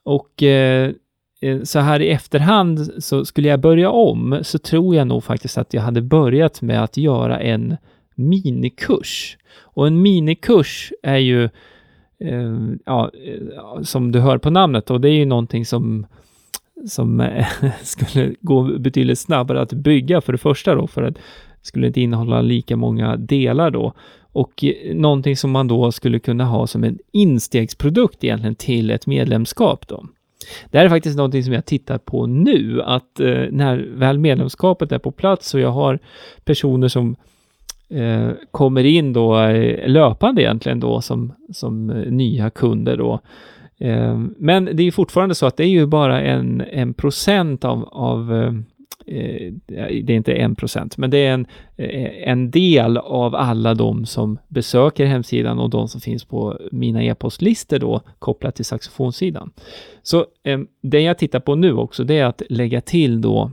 Och 0.03 0.43
eh, 0.43 0.91
Eh, 1.41 1.61
så 1.63 1.79
här 1.79 1.99
i 1.99 2.09
efterhand 2.09 3.03
så 3.03 3.25
skulle 3.25 3.47
jag 3.47 3.59
börja 3.59 3.89
om 3.89 4.39
så 4.41 4.59
tror 4.59 4.95
jag 4.95 5.07
nog 5.07 5.23
faktiskt 5.23 5.57
att 5.57 5.73
jag 5.73 5.81
hade 5.81 6.01
börjat 6.01 6.61
med 6.61 6.83
att 6.83 6.97
göra 6.97 7.39
en 7.39 7.77
minikurs. 8.15 9.37
Och 9.59 9.87
en 9.87 10.01
minikurs 10.01 10.91
är 11.03 11.17
ju, 11.17 11.43
eh, 12.23 12.57
ja, 12.85 13.11
eh, 13.25 13.81
som 13.81 14.11
du 14.11 14.19
hör 14.19 14.37
på 14.37 14.49
namnet, 14.49 14.89
och 14.89 15.01
det 15.01 15.09
är 15.09 15.13
ju 15.13 15.25
någonting 15.25 15.65
som 15.65 16.05
som 16.87 17.19
eh, 17.21 17.45
skulle 17.83 18.35
gå 18.41 18.63
betydligt 18.79 19.19
snabbare 19.19 19.61
att 19.61 19.73
bygga 19.73 20.21
för 20.21 20.31
det 20.31 20.37
första 20.37 20.75
då, 20.75 20.87
för 20.87 21.03
att 21.03 21.15
det 21.15 21.21
skulle 21.61 21.87
inte 21.87 22.01
innehålla 22.01 22.41
lika 22.41 22.75
många 22.75 23.17
delar 23.17 23.71
då. 23.71 23.93
Och 24.31 24.63
någonting 24.93 25.35
som 25.35 25.51
man 25.51 25.67
då 25.67 25.91
skulle 25.91 26.19
kunna 26.19 26.45
ha 26.45 26.67
som 26.67 26.83
en 26.83 26.99
instegsprodukt 27.11 28.23
egentligen 28.23 28.55
till 28.55 28.91
ett 28.91 29.07
medlemskap 29.07 29.87
då. 29.87 30.05
Det 30.71 30.77
här 30.77 30.85
är 30.85 30.89
faktiskt 30.89 31.17
någonting 31.17 31.43
som 31.43 31.53
jag 31.53 31.65
tittar 31.65 31.97
på 31.97 32.25
nu, 32.25 32.81
att 32.81 33.19
eh, 33.19 33.45
när 33.51 33.77
väl 33.77 34.19
medlemskapet 34.19 34.91
är 34.91 34.99
på 34.99 35.11
plats 35.11 35.53
och 35.53 35.59
jag 35.59 35.71
har 35.71 35.99
personer 36.43 36.87
som 36.87 37.15
eh, 37.89 38.31
kommer 38.51 38.83
in 38.83 39.13
då 39.13 39.39
eh, 39.39 39.87
löpande 39.89 40.41
egentligen 40.41 40.79
då 40.79 41.01
som, 41.01 41.33
som 41.53 41.89
eh, 41.89 42.11
nya 42.11 42.49
kunder 42.49 42.97
då. 42.97 43.19
Eh, 43.77 44.19
men 44.37 44.69
det 44.73 44.83
är 44.83 44.91
fortfarande 44.91 45.35
så 45.35 45.45
att 45.45 45.57
det 45.57 45.63
är 45.63 45.69
ju 45.69 45.85
bara 45.85 46.21
en, 46.21 46.61
en 46.61 46.93
procent 46.93 47.65
av, 47.65 47.89
av 47.91 48.33
eh, 48.35 48.53
Eh, 49.11 49.53
eh, 49.67 50.03
det 50.03 50.13
är 50.13 50.17
inte 50.17 50.33
en 50.33 50.55
procent, 50.55 50.97
men 50.97 51.09
det 51.09 51.17
är 51.17 51.33
en, 51.33 51.47
eh, 51.77 52.29
en 52.29 52.51
del 52.51 52.97
av 52.97 53.35
alla 53.35 53.73
de 53.73 54.05
som 54.05 54.39
besöker 54.47 55.05
hemsidan 55.05 55.59
och 55.59 55.69
de 55.69 55.87
som 55.87 56.01
finns 56.01 56.25
på 56.25 56.59
mina 56.71 57.03
e-postlistor 57.03 57.79
då 57.79 58.01
kopplat 58.19 58.55
till 58.55 58.65
saxofonsidan. 58.65 59.51
Så 60.03 60.25
ehm, 60.43 60.67
det 60.81 61.01
jag 61.01 61.17
tittar 61.17 61.39
på 61.39 61.55
nu 61.55 61.73
också, 61.73 62.03
det 62.03 62.17
är 62.17 62.25
att 62.25 62.41
lägga 62.49 62.81
till 62.81 63.21
då 63.21 63.51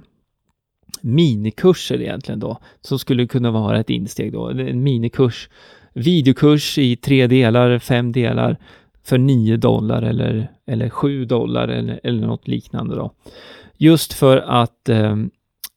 minikurser 1.00 2.00
egentligen 2.00 2.40
då, 2.40 2.58
som 2.80 2.98
skulle 2.98 3.26
kunna 3.26 3.50
vara 3.50 3.80
ett 3.80 3.90
insteg 3.90 4.32
då. 4.32 4.48
En 4.48 4.82
minikurs, 4.82 5.48
videokurs 5.92 6.78
i 6.78 6.96
tre 6.96 7.26
delar, 7.26 7.78
fem 7.78 8.12
delar 8.12 8.56
för 9.04 9.18
9 9.18 9.56
dollar 9.56 10.02
eller, 10.02 10.50
eller 10.66 10.88
7 10.88 11.24
dollar 11.24 11.68
eller, 11.68 12.00
eller 12.02 12.26
något 12.26 12.48
liknande 12.48 12.96
då. 12.96 13.12
Just 13.76 14.12
för 14.12 14.36
att 14.36 14.88
eh, 14.88 15.16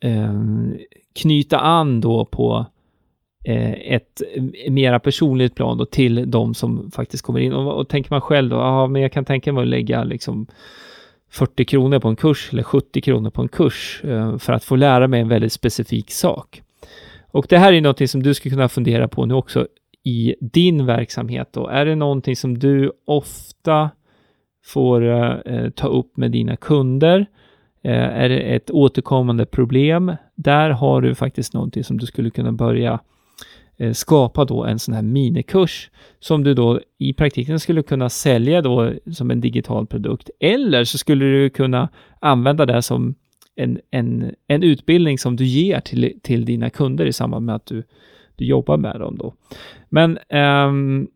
eh, 0.03 0.33
knyta 1.13 1.59
an 1.59 2.01
då 2.01 2.25
på 2.25 2.65
eh, 3.45 3.71
ett 3.71 4.21
mera 4.69 4.99
personligt 4.99 5.55
plan 5.55 5.77
då 5.77 5.85
till 5.85 6.31
de 6.31 6.53
som 6.53 6.91
faktiskt 6.91 7.23
kommer 7.23 7.39
in. 7.39 7.53
Och, 7.53 7.79
och 7.79 7.89
tänker 7.89 8.11
man 8.11 8.21
själv 8.21 8.49
då, 8.49 8.55
ja 8.55 8.87
men 8.87 9.01
jag 9.01 9.11
kan 9.11 9.25
tänka 9.25 9.53
mig 9.53 9.61
att 9.61 9.67
lägga 9.67 10.03
liksom 10.03 10.47
40 11.31 11.65
kronor 11.65 11.99
på 11.99 12.07
en 12.07 12.15
kurs 12.15 12.49
eller 12.51 12.63
70 12.63 13.01
kronor 13.01 13.29
på 13.29 13.41
en 13.41 13.47
kurs 13.47 14.01
eh, 14.03 14.37
för 14.37 14.53
att 14.53 14.63
få 14.63 14.75
lära 14.75 15.07
mig 15.07 15.21
en 15.21 15.27
väldigt 15.27 15.53
specifik 15.53 16.11
sak. 16.11 16.61
Och 17.31 17.45
det 17.49 17.57
här 17.57 17.73
är 17.73 17.81
någonting 17.81 18.07
som 18.07 18.23
du 18.23 18.33
skulle 18.33 18.55
kunna 18.55 18.69
fundera 18.69 19.07
på 19.07 19.25
nu 19.25 19.33
också 19.33 19.67
i 20.03 20.35
din 20.41 20.85
verksamhet 20.85 21.49
då. 21.53 21.67
Är 21.67 21.85
det 21.85 21.95
någonting 21.95 22.35
som 22.35 22.59
du 22.59 22.91
ofta 23.05 23.89
får 24.65 25.03
eh, 25.03 25.69
ta 25.69 25.87
upp 25.87 26.17
med 26.17 26.31
dina 26.31 26.55
kunder? 26.55 27.25
Eh, 27.81 27.91
är 27.93 28.29
det 28.29 28.39
ett 28.39 28.71
återkommande 28.71 29.45
problem? 29.45 30.15
Där 30.35 30.69
har 30.69 31.01
du 31.01 31.15
faktiskt 31.15 31.53
någonting 31.53 31.83
som 31.83 31.97
du 31.97 32.05
skulle 32.05 32.29
kunna 32.29 32.51
börja 32.51 32.99
eh, 33.77 33.93
skapa 33.93 34.45
då 34.45 34.65
en 34.65 34.79
sån 34.79 34.93
här 34.93 35.01
minikurs 35.01 35.89
som 36.19 36.43
du 36.43 36.53
då 36.53 36.79
i 36.97 37.13
praktiken 37.13 37.59
skulle 37.59 37.83
kunna 37.83 38.09
sälja 38.09 38.61
då 38.61 38.93
som 39.13 39.31
en 39.31 39.41
digital 39.41 39.87
produkt. 39.87 40.29
Eller 40.39 40.83
så 40.83 40.97
skulle 40.97 41.25
du 41.25 41.49
kunna 41.49 41.89
använda 42.19 42.65
det 42.65 42.81
som 42.81 43.15
en, 43.55 43.79
en, 43.91 44.35
en 44.47 44.63
utbildning 44.63 45.17
som 45.17 45.35
du 45.35 45.45
ger 45.45 45.79
till, 45.79 46.19
till 46.23 46.45
dina 46.45 46.69
kunder 46.69 47.05
i 47.05 47.13
samband 47.13 47.45
med 47.45 47.55
att 47.55 47.65
du, 47.65 47.83
du 48.35 48.45
jobbar 48.45 48.77
med 48.77 48.99
dem 48.99 49.17
då. 49.17 49.33
Men 49.89 50.17
um, 50.67 51.07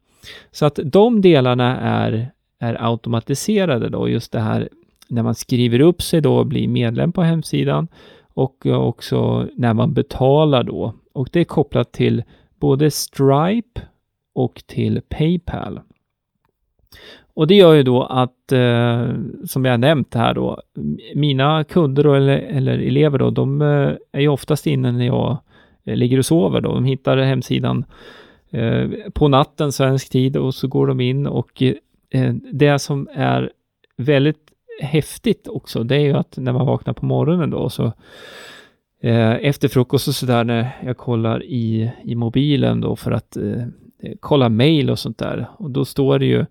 Så 0.50 0.66
att 0.66 0.78
de 0.84 1.20
delarna 1.20 1.80
är, 1.80 2.30
är 2.62 2.76
automatiserade 2.90 3.88
då, 3.88 4.08
just 4.08 4.32
det 4.32 4.40
här 4.40 4.68
när 5.08 5.22
man 5.22 5.34
skriver 5.34 5.80
upp 5.80 6.02
sig 6.02 6.20
då 6.20 6.36
och 6.36 6.46
blir 6.46 6.68
medlem 6.68 7.12
på 7.12 7.22
hemsidan 7.22 7.88
och 8.34 8.66
eh, 8.66 8.80
också 8.80 9.48
när 9.56 9.74
man 9.74 9.94
betalar 9.94 10.62
då. 10.62 10.94
Och 11.12 11.28
det 11.32 11.40
är 11.40 11.44
kopplat 11.44 11.92
till 11.92 12.22
både 12.60 12.90
Stripe 12.90 13.80
och 14.34 14.62
till 14.66 15.00
Paypal. 15.08 15.80
Och 17.34 17.46
det 17.46 17.54
gör 17.54 17.74
ju 17.74 17.82
då 17.82 18.02
att, 18.02 18.52
eh, 18.52 19.08
som 19.44 19.64
jag 19.64 19.80
nämnt 19.80 20.14
här 20.14 20.34
då, 20.34 20.60
mina 21.14 21.64
kunder 21.64 22.04
då, 22.04 22.14
eller, 22.14 22.38
eller 22.38 22.78
elever 22.78 23.18
då, 23.18 23.30
de 23.30 23.62
eh, 23.62 23.92
är 24.12 24.20
ju 24.20 24.28
oftast 24.28 24.66
inne 24.66 24.92
när 24.92 25.06
jag 25.06 25.38
eh, 25.84 25.96
ligger 25.96 26.18
och 26.18 26.26
sover 26.26 26.60
då. 26.60 26.74
De 26.74 26.84
hittar 26.84 27.16
hemsidan 27.16 27.84
eh, 28.50 28.88
på 29.12 29.28
natten 29.28 29.72
svensk 29.72 30.10
tid 30.10 30.36
och 30.36 30.54
så 30.54 30.68
går 30.68 30.86
de 30.86 31.00
in 31.00 31.26
och 31.26 31.62
eh, 31.62 31.74
Eh, 32.12 32.34
det 32.52 32.78
som 32.78 33.08
är 33.14 33.50
väldigt 33.96 34.52
häftigt 34.80 35.48
också, 35.48 35.82
det 35.82 35.96
är 35.96 36.00
ju 36.00 36.12
att 36.12 36.36
när 36.36 36.52
man 36.52 36.66
vaknar 36.66 36.92
på 36.94 37.06
morgonen 37.06 37.50
då 37.50 37.68
så 37.68 37.92
eh, 39.00 39.32
efter 39.32 39.68
frukost 39.68 40.08
och 40.08 40.14
sådär 40.14 40.44
när 40.44 40.70
jag 40.84 40.96
kollar 40.96 41.44
i, 41.44 41.90
i 42.04 42.14
mobilen 42.14 42.80
då 42.80 42.96
för 42.96 43.10
att 43.10 43.36
eh, 43.36 43.62
eh, 44.02 44.12
kolla 44.20 44.48
mail 44.48 44.90
och 44.90 44.98
sånt 44.98 45.18
där 45.18 45.46
och 45.56 45.70
då 45.70 45.84
står 45.84 46.18
det 46.18 46.26
ju 46.26 46.46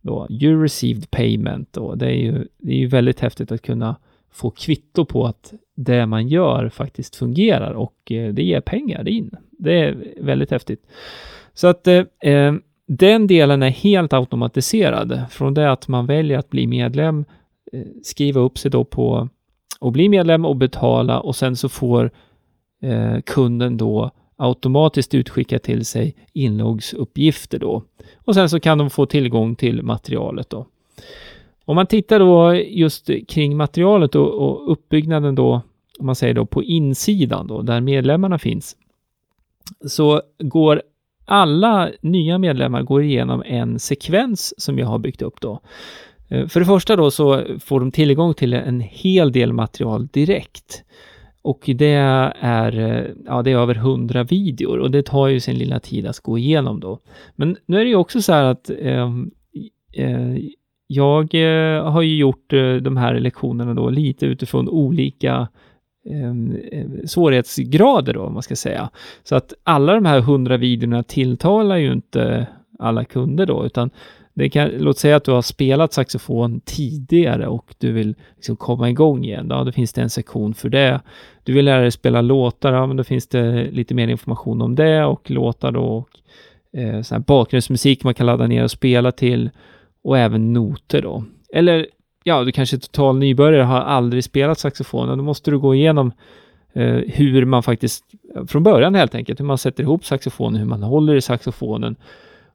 då 0.00 0.26
you 0.30 0.62
received 0.62 1.10
payment 1.10 1.76
och 1.76 1.98
det 1.98 2.06
är 2.06 2.16
ju, 2.16 2.46
det 2.58 2.72
är 2.72 2.78
ju 2.78 2.86
väldigt 2.86 3.20
häftigt 3.20 3.52
att 3.52 3.62
kunna 3.62 3.96
få 4.30 4.50
kvitto 4.50 5.04
på 5.04 5.26
att 5.26 5.52
det 5.74 6.06
man 6.06 6.28
gör 6.28 6.68
faktiskt 6.68 7.16
fungerar 7.16 7.72
och 7.72 8.12
eh, 8.12 8.34
det 8.34 8.42
ger 8.42 8.60
pengar 8.60 9.08
in. 9.08 9.30
Det 9.50 9.78
är 9.78 10.14
väldigt 10.20 10.50
häftigt. 10.50 10.86
Så 11.54 11.66
att 11.66 11.86
eh 11.86 12.54
den 12.88 13.26
delen 13.26 13.62
är 13.62 13.70
helt 13.70 14.12
automatiserad. 14.12 15.22
Från 15.30 15.54
det 15.54 15.72
att 15.72 15.88
man 15.88 16.06
väljer 16.06 16.38
att 16.38 16.50
bli 16.50 16.66
medlem 16.66 17.24
eh, 17.72 17.82
skriva 18.02 18.40
upp 18.40 18.58
sig 18.58 18.70
då 18.70 18.84
på 18.84 19.28
och 19.80 19.92
bli 19.92 20.08
medlem 20.08 20.44
och 20.44 20.56
betala 20.56 21.20
och 21.20 21.36
sen 21.36 21.56
så 21.56 21.68
får 21.68 22.10
eh, 22.82 23.20
kunden 23.20 23.76
då 23.76 24.10
automatiskt 24.36 25.14
utskicka 25.14 25.58
till 25.58 25.84
sig 25.84 26.14
inloggsuppgifter 26.32 27.58
då. 27.58 27.82
Och 28.16 28.34
sen 28.34 28.48
så 28.48 28.60
kan 28.60 28.78
de 28.78 28.90
få 28.90 29.06
tillgång 29.06 29.56
till 29.56 29.82
materialet 29.82 30.50
då. 30.50 30.66
Om 31.64 31.74
man 31.74 31.86
tittar 31.86 32.18
då 32.18 32.54
just 32.54 33.10
kring 33.28 33.56
materialet 33.56 34.14
och, 34.14 34.34
och 34.34 34.72
uppbyggnaden 34.72 35.34
då, 35.34 35.60
om 35.98 36.06
man 36.06 36.14
säger 36.14 36.34
då 36.34 36.46
på 36.46 36.62
insidan 36.62 37.46
då, 37.46 37.62
där 37.62 37.80
medlemmarna 37.80 38.38
finns, 38.38 38.76
så 39.86 40.22
går 40.38 40.82
alla 41.28 41.90
nya 42.00 42.38
medlemmar 42.38 42.82
går 42.82 43.02
igenom 43.02 43.42
en 43.46 43.78
sekvens 43.78 44.54
som 44.60 44.78
jag 44.78 44.86
har 44.86 44.98
byggt 44.98 45.22
upp 45.22 45.40
då. 45.40 45.60
Eh, 46.28 46.46
för 46.46 46.60
det 46.60 46.66
första 46.66 46.96
då 46.96 47.10
så 47.10 47.42
får 47.60 47.80
de 47.80 47.92
tillgång 47.92 48.34
till 48.34 48.52
en 48.52 48.80
hel 48.80 49.32
del 49.32 49.52
material 49.52 50.06
direkt. 50.06 50.84
Och 51.42 51.64
det 51.66 51.92
är, 52.40 52.78
eh, 52.78 53.04
ja, 53.26 53.42
det 53.42 53.50
är 53.50 53.56
över 53.56 53.74
100 53.74 54.24
videor 54.24 54.78
och 54.78 54.90
det 54.90 55.02
tar 55.02 55.28
ju 55.28 55.40
sin 55.40 55.58
lilla 55.58 55.80
tid 55.80 56.06
att 56.06 56.20
gå 56.20 56.38
igenom 56.38 56.80
då. 56.80 56.98
Men 57.36 57.56
nu 57.66 57.80
är 57.80 57.84
det 57.84 57.90
ju 57.90 57.96
också 57.96 58.22
så 58.22 58.32
här 58.32 58.44
att 58.44 58.70
eh, 58.70 59.08
eh, 59.92 60.36
jag 60.86 61.34
eh, 61.34 61.90
har 61.90 62.02
ju 62.02 62.16
gjort 62.16 62.50
de 62.82 62.96
här 62.96 63.20
lektionerna 63.20 63.74
då 63.74 63.90
lite 63.90 64.26
utifrån 64.26 64.68
olika 64.68 65.32
eh, 65.34 65.46
Ehm, 66.10 66.56
eh, 66.72 66.86
svårighetsgrader 67.06 68.14
då, 68.14 68.22
om 68.22 68.32
man 68.34 68.42
ska 68.42 68.56
säga. 68.56 68.90
Så 69.24 69.36
att 69.36 69.52
alla 69.62 69.94
de 69.94 70.04
här 70.04 70.18
100 70.18 70.56
videorna 70.56 71.02
tilltalar 71.02 71.76
ju 71.76 71.92
inte 71.92 72.46
alla 72.78 73.04
kunder 73.04 73.46
då, 73.46 73.66
utan 73.66 73.90
det 74.34 74.50
kan, 74.50 74.68
låt 74.68 74.98
säga 74.98 75.16
att 75.16 75.24
du 75.24 75.30
har 75.30 75.42
spelat 75.42 75.92
saxofon 75.92 76.60
tidigare 76.64 77.46
och 77.46 77.74
du 77.78 77.92
vill 77.92 78.14
liksom 78.36 78.56
komma 78.56 78.90
igång 78.90 79.24
igen. 79.24 79.46
Ja, 79.50 79.64
då 79.64 79.72
finns 79.72 79.92
det 79.92 80.02
en 80.02 80.10
sektion 80.10 80.54
för 80.54 80.68
det. 80.68 81.00
Du 81.44 81.52
vill 81.52 81.64
lära 81.64 81.80
dig 81.80 81.90
spela 81.90 82.20
låtar, 82.20 82.72
ja, 82.72 82.86
men 82.86 82.96
då 82.96 83.04
finns 83.04 83.26
det 83.26 83.70
lite 83.70 83.94
mer 83.94 84.08
information 84.08 84.62
om 84.62 84.74
det 84.74 85.04
och 85.04 85.30
låtar 85.30 85.72
då 85.72 85.82
och 85.82 86.08
eh, 86.80 87.02
sån 87.02 87.16
här 87.16 87.24
bakgrundsmusik 87.26 88.04
man 88.04 88.14
kan 88.14 88.26
ladda 88.26 88.46
ner 88.46 88.64
och 88.64 88.70
spela 88.70 89.12
till 89.12 89.50
och 90.02 90.18
även 90.18 90.52
noter 90.52 91.02
då. 91.02 91.24
Eller 91.54 91.86
ja, 92.28 92.44
du 92.44 92.52
kanske 92.52 92.76
är 92.76 92.78
total 92.78 93.18
nybörjare 93.18 93.62
har 93.62 93.80
aldrig 93.80 94.24
spelat 94.24 94.58
saxofon 94.58 95.08
och 95.08 95.16
då 95.16 95.22
måste 95.22 95.50
du 95.50 95.58
gå 95.58 95.74
igenom 95.74 96.12
eh, 96.72 96.96
hur 97.06 97.44
man 97.44 97.62
faktiskt 97.62 98.04
från 98.48 98.62
början 98.62 98.94
helt 98.94 99.14
enkelt, 99.14 99.40
hur 99.40 99.44
man 99.44 99.58
sätter 99.58 99.82
ihop 99.82 100.04
saxofonen, 100.04 100.60
hur 100.60 100.66
man 100.66 100.82
håller 100.82 101.14
i 101.14 101.20
saxofonen 101.20 101.96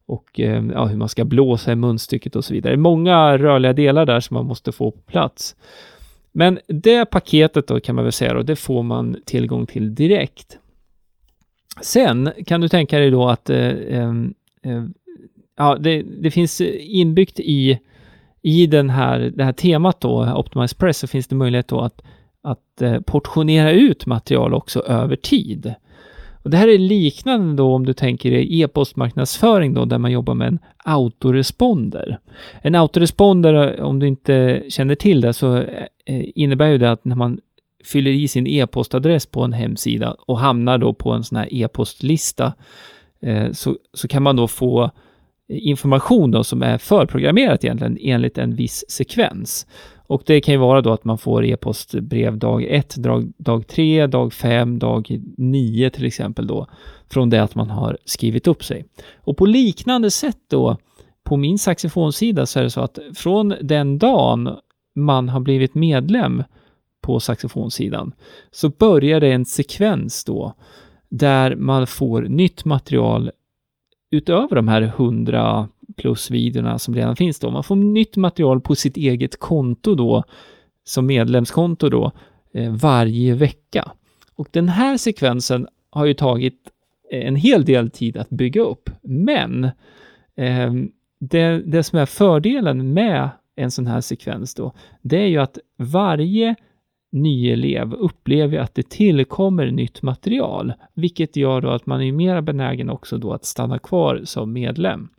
och 0.06 0.40
eh, 0.40 0.64
ja, 0.74 0.86
hur 0.86 0.98
man 0.98 1.10
ska 1.10 1.26
blåsa 1.26 1.72
i 1.72 1.76
munstycket 1.76 2.36
och 2.36 2.46
så 2.46 2.54
vidare. 2.54 2.78
Många 2.78 3.38
rörliga 3.38 3.74
delar 3.74 4.06
där 4.06 4.20
som 4.20 4.34
man 4.34 4.46
måste 4.46 4.72
få 4.72 4.92
på 4.92 5.02
plats. 5.02 5.56
Men 6.32 6.60
det 6.68 7.06
paketet 7.06 7.68
då 7.68 7.80
kan 7.80 7.96
man 7.96 8.04
väl 8.04 8.12
säga 8.12 8.34
då, 8.34 8.42
det 8.42 8.56
får 8.56 8.84
man 8.84 9.16
tillgång 9.26 9.66
till 9.66 9.96
direkt. 9.96 10.58
Sen 11.82 12.32
kan 12.46 12.62
du 12.62 12.70
tänka 12.70 13.00
dig 13.00 13.12
då 13.12 13.28
att 13.28 13.50
eh, 13.50 13.68
eh, 13.68 14.10
eh 14.64 14.84
ja, 15.58 15.78
det, 15.80 16.02
det, 16.02 16.32
finns 16.32 16.62
inbyggt 16.80 17.40
i, 17.40 17.80
i 18.44 18.68
den 18.68 18.90
här, 18.90 19.20
det 19.36 19.44
här 19.44 19.54
temat 19.54 20.02
då, 20.02 20.34
Optimize 20.36 20.76
Press, 20.76 20.98
så 20.98 21.08
finns 21.08 21.28
det 21.28 21.36
möjlighet 21.36 21.68
då 21.68 21.82
att, 21.82 22.02
att 22.42 22.82
eh, 22.82 23.00
portionera 23.00 23.72
ut 23.72 24.06
material 24.06 24.54
också 24.54 24.80
över 24.80 25.16
tid. 25.16 25.74
Och 26.44 26.50
det 26.50 26.58
här 26.58 26.68
är 26.68 26.78
liknande 26.78 27.56
då 27.56 27.74
om 27.74 27.86
du 27.86 27.94
tänker 27.94 28.32
dig 28.32 28.62
e-postmarknadsföring 28.62 29.74
då, 29.74 29.86
där 29.86 29.98
man 29.98 30.12
jobbar 30.12 30.34
med 30.34 30.48
en 30.48 30.60
autoresponder. 30.78 32.20
En 32.62 32.76
autoresponder, 32.76 33.80
eh, 33.80 33.86
om 33.86 34.00
du 34.00 34.08
inte 34.08 34.64
känner 34.70 34.96
till 34.96 35.22
det, 35.22 35.34
så 35.34 35.58
eh, 35.58 36.26
innebär 36.36 36.68
ju 36.68 36.78
det 36.78 36.92
att 36.92 37.06
när 37.06 37.16
man 37.16 37.40
fyller 37.84 38.12
i 38.12 38.28
sin 38.28 38.48
e-postadress 38.48 39.26
på 39.26 39.42
en 39.42 39.54
hemsida 39.54 40.16
och 40.26 40.40
hamnar 40.40 40.78
då 40.78 40.94
på 40.94 41.12
en 41.12 41.24
sån 41.24 41.38
här 41.38 41.48
e-postlista, 41.52 42.54
så, 43.52 43.78
så 43.94 44.08
kan 44.08 44.24
man 44.24 44.36
då 44.36 44.48
få 44.48 44.92
information 45.54 46.32
då 46.32 46.44
som 46.44 46.62
är 46.62 46.78
förprogrammerat 46.78 47.64
egentligen 47.64 47.98
enligt 48.02 48.38
en 48.38 48.56
viss 48.56 48.86
sekvens. 48.88 49.68
Och 50.08 50.24
det 50.26 50.42
kan 50.42 50.54
ju 50.54 50.60
vara 50.60 50.82
då 50.82 50.92
att 50.92 51.04
man 51.04 51.18
får 51.18 51.46
e-postbrev 51.46 52.38
dag 52.38 52.64
1, 52.64 52.96
dag, 52.96 53.34
dag 53.38 53.68
3, 53.68 54.08
dag 54.08 54.34
5, 54.34 54.80
dag 54.80 55.20
9 55.38 55.90
till 55.90 56.06
exempel 56.06 56.48
då, 56.48 56.68
från 57.10 57.30
det 57.30 57.44
att 57.44 57.56
man 57.56 57.70
har 57.70 57.98
skrivit 58.06 58.48
upp 58.48 58.64
sig. 58.64 58.86
Och 59.16 59.38
på 59.38 59.46
liknande 59.46 60.12
sätt 60.12 60.40
då, 60.50 60.78
på 61.24 61.38
min 61.38 61.60
saxofonsida 61.60 62.46
så 62.46 62.60
är 62.60 62.64
det 62.64 62.70
så 62.70 62.82
att 62.82 63.00
från 63.16 63.54
den 63.62 63.98
dagen 63.98 64.50
man 64.96 65.30
har 65.30 65.40
blivit 65.40 65.76
medlem 65.76 66.44
på 67.02 67.20
saxofonsidan 67.20 68.14
så 68.52 68.70
börjar 68.70 69.20
det 69.20 69.32
en 69.32 69.46
sekvens 69.46 70.24
då 70.24 70.54
där 71.10 71.56
man 71.56 71.88
får 71.88 72.22
nytt 72.22 72.66
material 72.66 73.32
utöver 74.14 74.56
de 74.56 74.68
här 74.68 74.82
100 74.82 75.70
plus 75.98 76.32
videorna 76.32 76.80
som 76.80 76.96
redan 76.96 77.16
finns 77.16 77.40
då. 77.40 77.52
Man 77.52 77.64
får 77.64 77.76
nytt 77.76 78.16
material 78.16 78.62
på 78.62 78.76
sitt 78.76 78.98
eget 78.98 79.40
konto 79.40 79.96
då, 79.96 80.24
som 80.84 81.06
medlemskonto 81.06 81.90
då, 81.90 82.12
eh, 82.54 82.72
varje 82.72 83.34
vecka. 83.34 83.92
Och 84.36 84.48
den 84.52 84.70
här 84.70 84.98
sekvensen 84.98 85.68
har 85.90 86.06
ju 86.06 86.14
tagit 86.14 86.60
eh, 87.12 87.28
en 87.28 87.36
hel 87.36 87.66
del 87.66 87.90
tid 87.90 88.18
att 88.18 88.30
bygga 88.30 88.62
upp, 88.62 88.90
men 89.02 89.64
eh, 90.36 90.74
det, 91.20 91.62
det 91.66 91.84
som 91.84 92.00
är 92.00 92.06
fördelen 92.06 92.94
med 92.94 93.30
en 93.56 93.72
sån 93.72 93.88
här 93.88 94.02
sekvens 94.02 94.54
då, 94.54 94.74
det 95.02 95.18
är 95.18 95.28
ju 95.28 95.38
att 95.38 95.58
varje 95.78 96.56
ny 97.14 97.52
elev 97.52 97.94
upplever 97.94 98.58
att 98.58 98.76
det 98.76 98.90
tillkommer 98.90 99.72
nytt 99.72 100.02
material, 100.02 100.74
vilket 100.94 101.36
gör 101.36 101.62
då 101.62 101.70
att 101.70 101.86
man 101.86 102.02
är 102.02 102.12
mer 102.12 102.42
benägen 102.42 102.90
också 102.90 103.18
då 103.18 103.34
att 103.34 103.46
stanna 103.46 103.80
kvar 103.80 104.22
som 104.24 104.54
medlem. 104.54 105.10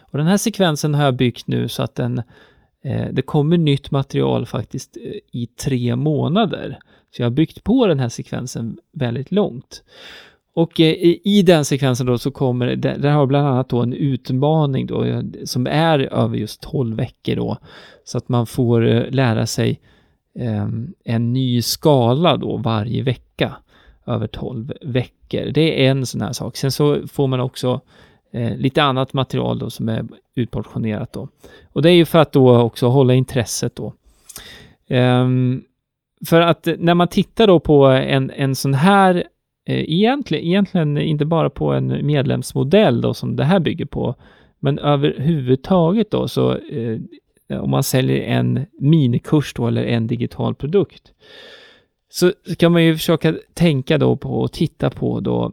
Och 0.00 0.18
den 0.18 0.26
här 0.26 0.36
sekvensen 0.36 0.94
har 0.94 1.04
jag 1.04 1.16
byggt 1.16 1.46
nu 1.46 1.68
så 1.68 1.82
att 1.82 1.94
den, 1.94 2.18
eh, 2.84 3.06
det 3.12 3.22
kommer 3.22 3.58
nytt 3.58 3.90
material 3.90 4.46
faktiskt 4.46 4.96
eh, 4.96 5.40
i 5.40 5.46
tre 5.46 5.96
månader. 5.96 6.78
Så 7.10 7.22
jag 7.22 7.26
har 7.26 7.30
byggt 7.30 7.64
på 7.64 7.86
den 7.86 7.98
här 7.98 8.08
sekvensen 8.08 8.78
väldigt 8.92 9.32
långt. 9.32 9.82
Och 10.54 10.80
eh, 10.80 11.16
i 11.24 11.42
den 11.46 11.64
sekvensen 11.64 12.06
då 12.06 12.18
så 12.18 12.30
kommer, 12.30 12.76
där, 12.76 13.10
har 13.10 13.26
bland 13.26 13.46
annat 13.46 13.68
då 13.68 13.82
en 13.82 13.92
utmaning 13.92 14.86
då 14.86 15.04
eh, 15.04 15.22
som 15.44 15.66
är 15.66 15.98
över 15.98 16.36
just 16.36 16.60
12 16.60 16.96
veckor 16.96 17.36
då. 17.36 17.58
Så 18.04 18.18
att 18.18 18.28
man 18.28 18.46
får 18.46 19.10
lära 19.10 19.46
sig 19.46 19.80
Ehm, 20.38 20.94
en 21.04 21.32
ny 21.32 21.62
skala 21.62 22.36
då 22.36 22.56
varje 22.56 23.02
vecka 23.02 23.56
över 24.06 24.26
12 24.26 24.72
veckor. 24.82 25.50
Det 25.52 25.86
är 25.86 25.90
en 25.90 26.06
sån 26.06 26.20
här 26.20 26.32
sak. 26.32 26.56
Sen 26.56 26.72
så 26.72 27.08
får 27.08 27.26
man 27.26 27.40
också 27.40 27.80
eh, 28.32 28.56
lite 28.56 28.82
annat 28.82 29.12
material 29.12 29.58
då 29.58 29.70
som 29.70 29.88
är 29.88 30.04
utportionerat 30.34 31.12
då. 31.12 31.28
Och 31.72 31.82
det 31.82 31.90
är 31.90 31.94
ju 31.94 32.04
för 32.04 32.18
att 32.18 32.32
då 32.32 32.58
också 32.60 32.86
hålla 32.86 33.14
intresset 33.14 33.76
då. 33.76 33.92
Um, 34.96 35.64
för 36.28 36.40
att 36.40 36.68
när 36.78 36.94
man 36.94 37.08
tittar 37.08 37.46
då 37.46 37.60
på 37.60 37.86
en, 37.86 38.30
en 38.30 38.54
sån 38.54 38.74
här, 38.74 39.14
eh, 39.66 39.80
egentligen, 39.90 40.44
egentligen 40.44 40.98
inte 40.98 41.24
bara 41.24 41.50
på 41.50 41.72
en 41.72 42.06
medlemsmodell 42.06 43.00
då 43.00 43.14
som 43.14 43.36
det 43.36 43.44
här 43.44 43.60
bygger 43.60 43.86
på, 43.86 44.14
men 44.58 44.78
överhuvudtaget 44.78 46.10
då 46.10 46.28
så 46.28 46.52
eh, 46.52 46.98
Eh, 47.48 47.58
om 47.58 47.70
man 47.70 47.82
säljer 47.82 48.22
en 48.22 48.66
minikurs 48.78 49.54
då 49.54 49.66
eller 49.66 49.84
en 49.84 50.06
digital 50.06 50.54
produkt. 50.54 51.12
Så 52.08 52.32
kan 52.58 52.72
man 52.72 52.84
ju 52.84 52.96
försöka 52.96 53.34
tänka 53.54 53.98
då 53.98 54.16
på 54.16 54.40
och 54.40 54.52
titta 54.52 54.90
på 54.90 55.20
då 55.20 55.52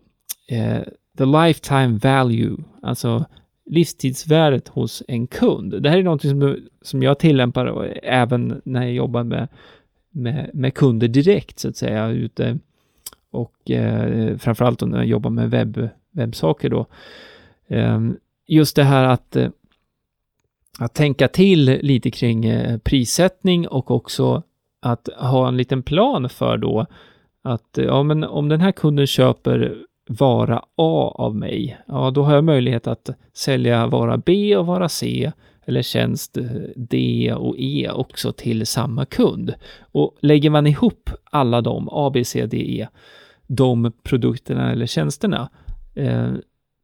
eh, 0.49 0.81
the 1.17 1.25
lifetime 1.25 1.99
value, 2.03 2.57
alltså 2.81 3.25
livstidsvärdet 3.65 4.67
hos 4.67 5.03
en 5.07 5.27
kund. 5.27 5.81
Det 5.83 5.89
här 5.89 5.97
är 5.97 6.03
något 6.03 6.21
som, 6.21 6.57
som 6.81 7.03
jag 7.03 7.19
tillämpar 7.19 7.99
även 8.03 8.61
när 8.65 8.81
jag 8.81 8.93
jobbar 8.93 9.23
med, 9.23 9.47
med, 10.11 10.49
med 10.53 10.73
kunder 10.73 11.07
direkt 11.07 11.59
så 11.59 11.69
att 11.69 11.77
säga 11.77 12.07
ute 12.07 12.59
och 13.31 13.71
eh, 13.71 14.37
framförallt 14.37 14.81
när 14.81 14.97
jag 14.97 15.07
jobbar 15.07 15.29
med 15.29 15.49
webb, 15.49 15.89
webbsaker 16.11 16.69
då. 16.69 16.85
Eh, 17.67 17.99
just 18.47 18.75
det 18.75 18.83
här 18.83 19.05
att 19.05 19.35
eh, 19.35 19.49
att 20.79 20.93
tänka 20.93 21.27
till 21.27 21.65
lite 21.65 22.11
kring 22.11 22.45
eh, 22.45 22.77
prissättning 22.77 23.67
och 23.67 23.91
också 23.91 24.43
att 24.81 25.09
ha 25.17 25.47
en 25.47 25.57
liten 25.57 25.83
plan 25.83 26.29
för 26.29 26.57
då 26.57 26.85
att 27.43 27.77
eh, 27.77 27.85
ja, 27.85 28.03
men 28.03 28.23
om 28.23 28.49
den 28.49 28.61
här 28.61 28.71
kunden 28.71 29.07
köper 29.07 29.77
vara 30.09 30.63
A 30.75 31.13
av 31.15 31.35
mig, 31.35 31.77
ja, 31.87 32.11
då 32.11 32.23
har 32.23 32.35
jag 32.35 32.43
möjlighet 32.43 32.87
att 32.87 33.09
sälja 33.33 33.87
vara 33.87 34.17
B 34.17 34.57
och 34.57 34.65
vara 34.65 34.89
C 34.89 35.31
eller 35.65 35.81
tjänst 35.81 36.37
eh, 36.37 36.45
D 36.75 37.33
och 37.37 37.55
E 37.57 37.89
också 37.93 38.31
till 38.31 38.65
samma 38.65 39.05
kund. 39.05 39.53
Och 39.91 40.17
lägger 40.21 40.49
man 40.49 40.67
ihop 40.67 41.09
alla 41.23 41.61
de, 41.61 41.89
A, 41.91 42.11
B, 42.13 42.25
C, 42.25 42.45
D, 42.45 42.57
E, 42.57 42.87
de 43.47 43.91
produkterna 44.03 44.71
eller 44.71 44.85
tjänsterna, 44.85 45.49
eh, 45.95 46.31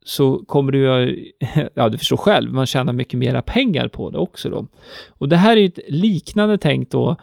så 0.05 0.37
kommer 0.45 0.71
du, 0.71 1.33
ja 1.73 1.89
du 1.89 1.97
förstår 1.97 2.17
själv, 2.17 2.53
man 2.53 2.65
tjänar 2.65 2.93
mycket 2.93 3.19
mera 3.19 3.41
pengar 3.41 3.87
på 3.87 4.09
det 4.09 4.17
också 4.17 4.49
då. 4.49 4.67
Och 5.09 5.29
det 5.29 5.37
här 5.37 5.57
är 5.57 5.61
ju 5.61 5.67
ett 5.67 5.79
liknande 5.87 6.57
tänk 6.57 6.91
då, 6.91 7.15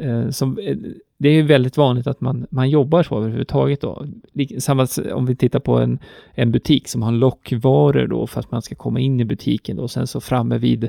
eh, 0.00 0.30
som, 0.30 0.58
eh, 0.58 0.76
det 1.18 1.28
är 1.28 1.32
ju 1.32 1.42
väldigt 1.42 1.76
vanligt 1.76 2.06
att 2.06 2.20
man, 2.20 2.46
man 2.50 2.70
jobbar 2.70 3.02
så 3.02 3.18
överhuvudtaget 3.18 3.80
då. 3.80 4.06
Samma 4.58 4.86
om 5.12 5.26
vi 5.26 5.36
tittar 5.36 5.60
på 5.60 5.78
en, 5.78 5.98
en 6.34 6.52
butik 6.52 6.88
som 6.88 7.02
har 7.02 7.12
lockvaror 7.12 8.06
då 8.06 8.26
för 8.26 8.40
att 8.40 8.50
man 8.50 8.62
ska 8.62 8.74
komma 8.74 9.00
in 9.00 9.20
i 9.20 9.24
butiken 9.24 9.76
då, 9.76 9.82
och 9.82 9.90
sen 9.90 10.06
så 10.06 10.20
framme 10.20 10.58
vid 10.58 10.88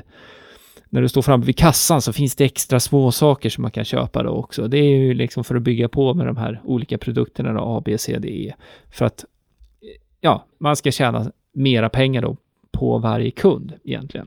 när 0.88 1.02
du 1.02 1.08
står 1.08 1.22
framme 1.22 1.44
vid 1.44 1.56
kassan 1.56 2.02
så 2.02 2.12
finns 2.12 2.36
det 2.36 2.44
extra 2.44 2.80
små 2.80 3.12
saker 3.12 3.50
som 3.50 3.62
man 3.62 3.70
kan 3.70 3.84
köpa 3.84 4.22
då 4.22 4.30
också. 4.30 4.68
Det 4.68 4.78
är 4.78 4.96
ju 4.96 5.14
liksom 5.14 5.44
för 5.44 5.54
att 5.54 5.62
bygga 5.62 5.88
på 5.88 6.14
med 6.14 6.26
de 6.26 6.36
här 6.36 6.60
olika 6.64 6.98
produkterna 6.98 7.52
då, 7.52 7.60
A, 7.60 7.82
B, 7.84 7.98
C, 7.98 8.18
D, 8.18 8.28
E. 8.28 8.54
För 8.90 9.04
att 9.04 9.24
ja, 10.20 10.44
man 10.58 10.76
ska 10.76 10.90
tjäna 10.90 11.32
mera 11.52 11.88
pengar 11.88 12.22
då 12.22 12.36
på 12.72 12.98
varje 12.98 13.30
kund 13.30 13.72
egentligen. 13.84 14.26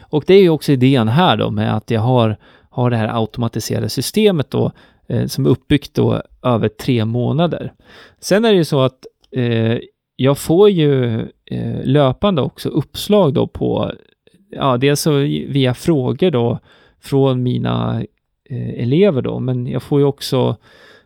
Och 0.00 0.24
det 0.26 0.34
är 0.34 0.42
ju 0.42 0.48
också 0.48 0.72
idén 0.72 1.08
här 1.08 1.36
då 1.36 1.50
med 1.50 1.76
att 1.76 1.90
jag 1.90 2.00
har, 2.00 2.36
har 2.70 2.90
det 2.90 2.96
här 2.96 3.20
automatiserade 3.20 3.88
systemet 3.88 4.50
då 4.50 4.72
eh, 5.06 5.26
som 5.26 5.46
är 5.46 5.50
uppbyggt 5.50 5.94
då 5.94 6.22
över 6.42 6.68
tre 6.68 7.04
månader. 7.04 7.72
Sen 8.20 8.44
är 8.44 8.50
det 8.50 8.56
ju 8.56 8.64
så 8.64 8.80
att 8.80 9.06
eh, 9.30 9.78
jag 10.16 10.38
får 10.38 10.70
ju 10.70 11.20
eh, 11.44 11.84
löpande 11.84 12.42
också 12.42 12.68
uppslag 12.68 13.34
då 13.34 13.46
på, 13.46 13.92
ja, 14.50 14.76
dels 14.76 15.00
så 15.00 15.12
via 15.48 15.74
frågor 15.74 16.30
då 16.30 16.58
från 17.00 17.42
mina 17.42 18.04
eh, 18.50 18.82
elever 18.82 19.22
då, 19.22 19.38
men 19.40 19.66
jag 19.66 19.82
får 19.82 20.00
ju 20.00 20.06
också 20.06 20.56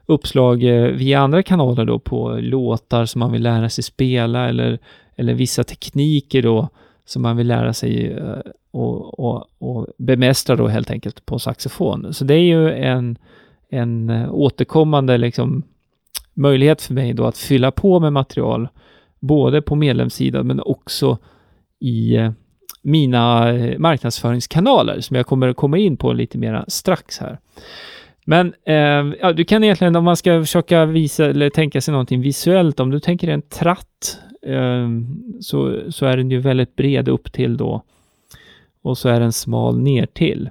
uppslag 0.07 0.65
eh, 0.65 0.91
via 0.91 1.21
andra 1.21 1.43
kanaler 1.43 1.85
då 1.85 1.99
på 1.99 2.39
låtar 2.41 3.05
som 3.05 3.19
man 3.19 3.33
vill 3.33 3.43
lära 3.43 3.69
sig 3.69 3.85
spela 3.85 4.49
eller, 4.49 4.79
eller 5.17 5.35
vissa 5.35 5.65
tekniker 5.65 6.43
då 6.43 6.69
som 7.05 7.23
man 7.23 7.37
vill 7.37 7.47
lära 7.47 7.73
sig 7.73 8.13
eh, 8.13 8.53
och, 8.71 9.21
och, 9.21 9.47
och 9.59 9.87
bemästra 9.99 10.57
då 10.57 10.69
helt 10.69 10.91
enkelt 10.91 11.27
på 11.27 11.39
saxofon. 11.39 12.15
Så 12.15 12.25
det 12.25 12.35
är 12.35 12.43
ju 12.43 12.73
en, 12.73 13.19
en 13.71 14.11
eh, 14.11 14.35
återkommande 14.35 15.19
liksom 15.19 15.63
möjlighet 16.35 16.83
för 16.83 16.95
mig 16.95 17.13
då 17.13 17.27
att 17.27 17.39
fylla 17.39 17.71
på 17.71 18.01
med 18.01 18.13
material 18.13 18.69
både 19.21 19.63
på 19.63 19.75
medlemssidan 19.75 20.47
men 20.47 20.61
också 20.61 21.19
i 21.81 22.19
mina 22.83 23.53
marknadsföringskanaler 23.79 25.01
som 25.01 25.17
jag 25.17 25.27
kommer 25.27 25.49
att 25.49 25.57
komma 25.57 25.79
in 25.79 25.97
på 25.97 26.13
lite 26.13 26.39
mera 26.39 26.65
strax 26.69 27.19
här. 27.19 27.39
Men 28.29 28.55
eh, 28.65 29.15
ja, 29.21 29.33
du 29.33 29.45
kan 29.45 29.65
egentligen, 29.65 29.97
om 29.97 30.05
man 30.05 30.17
ska 30.17 30.41
försöka 30.41 30.87
visa 30.87 31.27
eller 31.27 31.51
tänka 31.51 31.81
sig 31.81 31.93
någonting 31.93 32.21
visuellt, 32.21 32.81
om 32.81 32.91
du 32.91 33.01
tänker 33.01 33.29
en 33.29 33.43
tratt, 33.43 34.21
eh, 34.43 34.89
så, 35.41 35.81
så 35.89 36.07
är 36.07 36.17
den 36.17 36.31
ju 36.31 36.39
väldigt 36.39 36.77
bred 36.77 37.09
upp 37.09 37.33
till 37.33 37.57
då 37.57 37.83
och 38.83 38.99
så 38.99 39.09
är 39.09 39.21
den 39.21 39.33
smal 39.33 39.79
ner 39.79 40.07
till. 40.07 40.51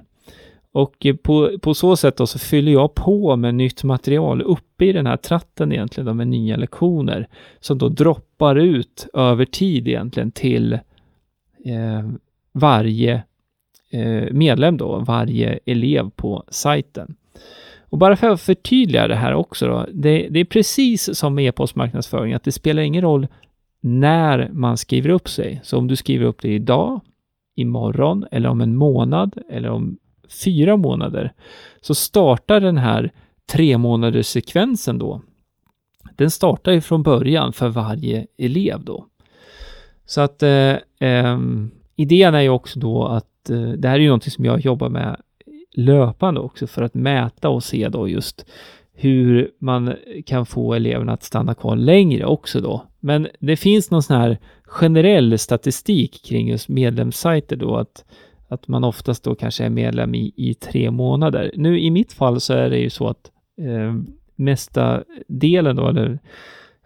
Och 0.72 1.06
eh, 1.06 1.16
på, 1.16 1.58
på 1.58 1.74
så 1.74 1.96
sätt 1.96 2.16
då 2.16 2.26
så 2.26 2.38
fyller 2.38 2.72
jag 2.72 2.94
på 2.94 3.36
med 3.36 3.54
nytt 3.54 3.84
material 3.84 4.42
uppe 4.42 4.84
i 4.84 4.92
den 4.92 5.06
här 5.06 5.16
tratten 5.16 5.72
egentligen 5.72 6.06
då 6.06 6.14
med 6.14 6.28
nya 6.28 6.56
lektioner 6.56 7.28
som 7.60 7.78
då 7.78 7.88
droppar 7.88 8.56
ut 8.56 9.06
över 9.14 9.44
tid 9.44 9.88
egentligen 9.88 10.30
till 10.30 10.72
eh, 11.64 12.10
varje 12.52 13.22
eh, 13.90 14.32
medlem 14.32 14.76
då, 14.76 14.98
varje 14.98 15.58
elev 15.66 16.10
på 16.10 16.44
sajten. 16.48 17.16
Och 17.96 18.00
bara 18.00 18.16
för 18.16 18.30
att 18.30 18.40
förtydliga 18.40 19.08
det 19.08 19.14
här 19.14 19.34
också 19.34 19.66
då, 19.66 19.86
det, 19.92 20.28
det 20.30 20.40
är 20.40 20.44
precis 20.44 21.18
som 21.18 21.34
med 21.34 21.44
e-postmarknadsföring, 21.44 22.34
att 22.34 22.44
det 22.44 22.52
spelar 22.52 22.82
ingen 22.82 23.02
roll 23.02 23.26
när 23.80 24.48
man 24.52 24.76
skriver 24.76 25.10
upp 25.10 25.28
sig. 25.28 25.60
Så 25.64 25.78
om 25.78 25.86
du 25.86 25.96
skriver 25.96 26.24
upp 26.26 26.42
dig 26.42 26.54
idag, 26.54 27.00
imorgon 27.54 28.26
eller 28.30 28.48
om 28.48 28.60
en 28.60 28.76
månad 28.76 29.38
eller 29.50 29.68
om 29.68 29.98
fyra 30.44 30.76
månader 30.76 31.32
så 31.80 31.94
startar 31.94 32.60
den 32.60 32.78
här 32.78 33.12
tre 33.52 33.78
månaders 33.78 34.26
sekvensen 34.26 34.98
då. 34.98 35.22
Den 36.16 36.30
startar 36.30 36.72
ju 36.72 36.80
från 36.80 37.02
början 37.02 37.52
för 37.52 37.68
varje 37.68 38.26
elev 38.38 38.84
då. 38.84 39.06
Så 40.06 40.20
att 40.20 40.42
eh, 40.42 40.76
eh, 41.00 41.38
idén 41.96 42.34
är 42.34 42.40
ju 42.40 42.48
också 42.48 42.78
då 42.78 43.04
att 43.04 43.50
eh, 43.50 43.68
det 43.68 43.88
här 43.88 43.94
är 43.94 44.00
ju 44.00 44.08
någonting 44.08 44.30
som 44.30 44.44
jag 44.44 44.60
jobbar 44.60 44.88
med 44.88 45.20
löpande 45.76 46.40
också 46.40 46.66
för 46.66 46.82
att 46.82 46.94
mäta 46.94 47.48
och 47.48 47.64
se 47.64 47.88
då 47.88 48.08
just 48.08 48.46
hur 48.92 49.50
man 49.58 49.94
kan 50.26 50.46
få 50.46 50.74
eleverna 50.74 51.12
att 51.12 51.22
stanna 51.22 51.54
kvar 51.54 51.76
längre 51.76 52.24
också 52.24 52.60
då. 52.60 52.86
Men 53.00 53.28
det 53.38 53.56
finns 53.56 53.90
någon 53.90 54.02
sån 54.02 54.16
här 54.16 54.38
generell 54.64 55.38
statistik 55.38 56.24
kring 56.24 56.48
just 56.48 56.68
medlemssajter 56.68 57.56
då 57.56 57.76
att, 57.76 58.04
att 58.48 58.68
man 58.68 58.84
oftast 58.84 59.24
då 59.24 59.34
kanske 59.34 59.64
är 59.64 59.70
medlem 59.70 60.14
i, 60.14 60.32
i 60.36 60.54
tre 60.54 60.90
månader. 60.90 61.52
Nu 61.56 61.80
i 61.80 61.90
mitt 61.90 62.12
fall 62.12 62.40
så 62.40 62.52
är 62.52 62.70
det 62.70 62.78
ju 62.78 62.90
så 62.90 63.08
att 63.08 63.30
eh, 63.58 63.94
mesta 64.36 65.04
delen 65.28 65.76
då, 65.76 65.88
eller 65.88 66.18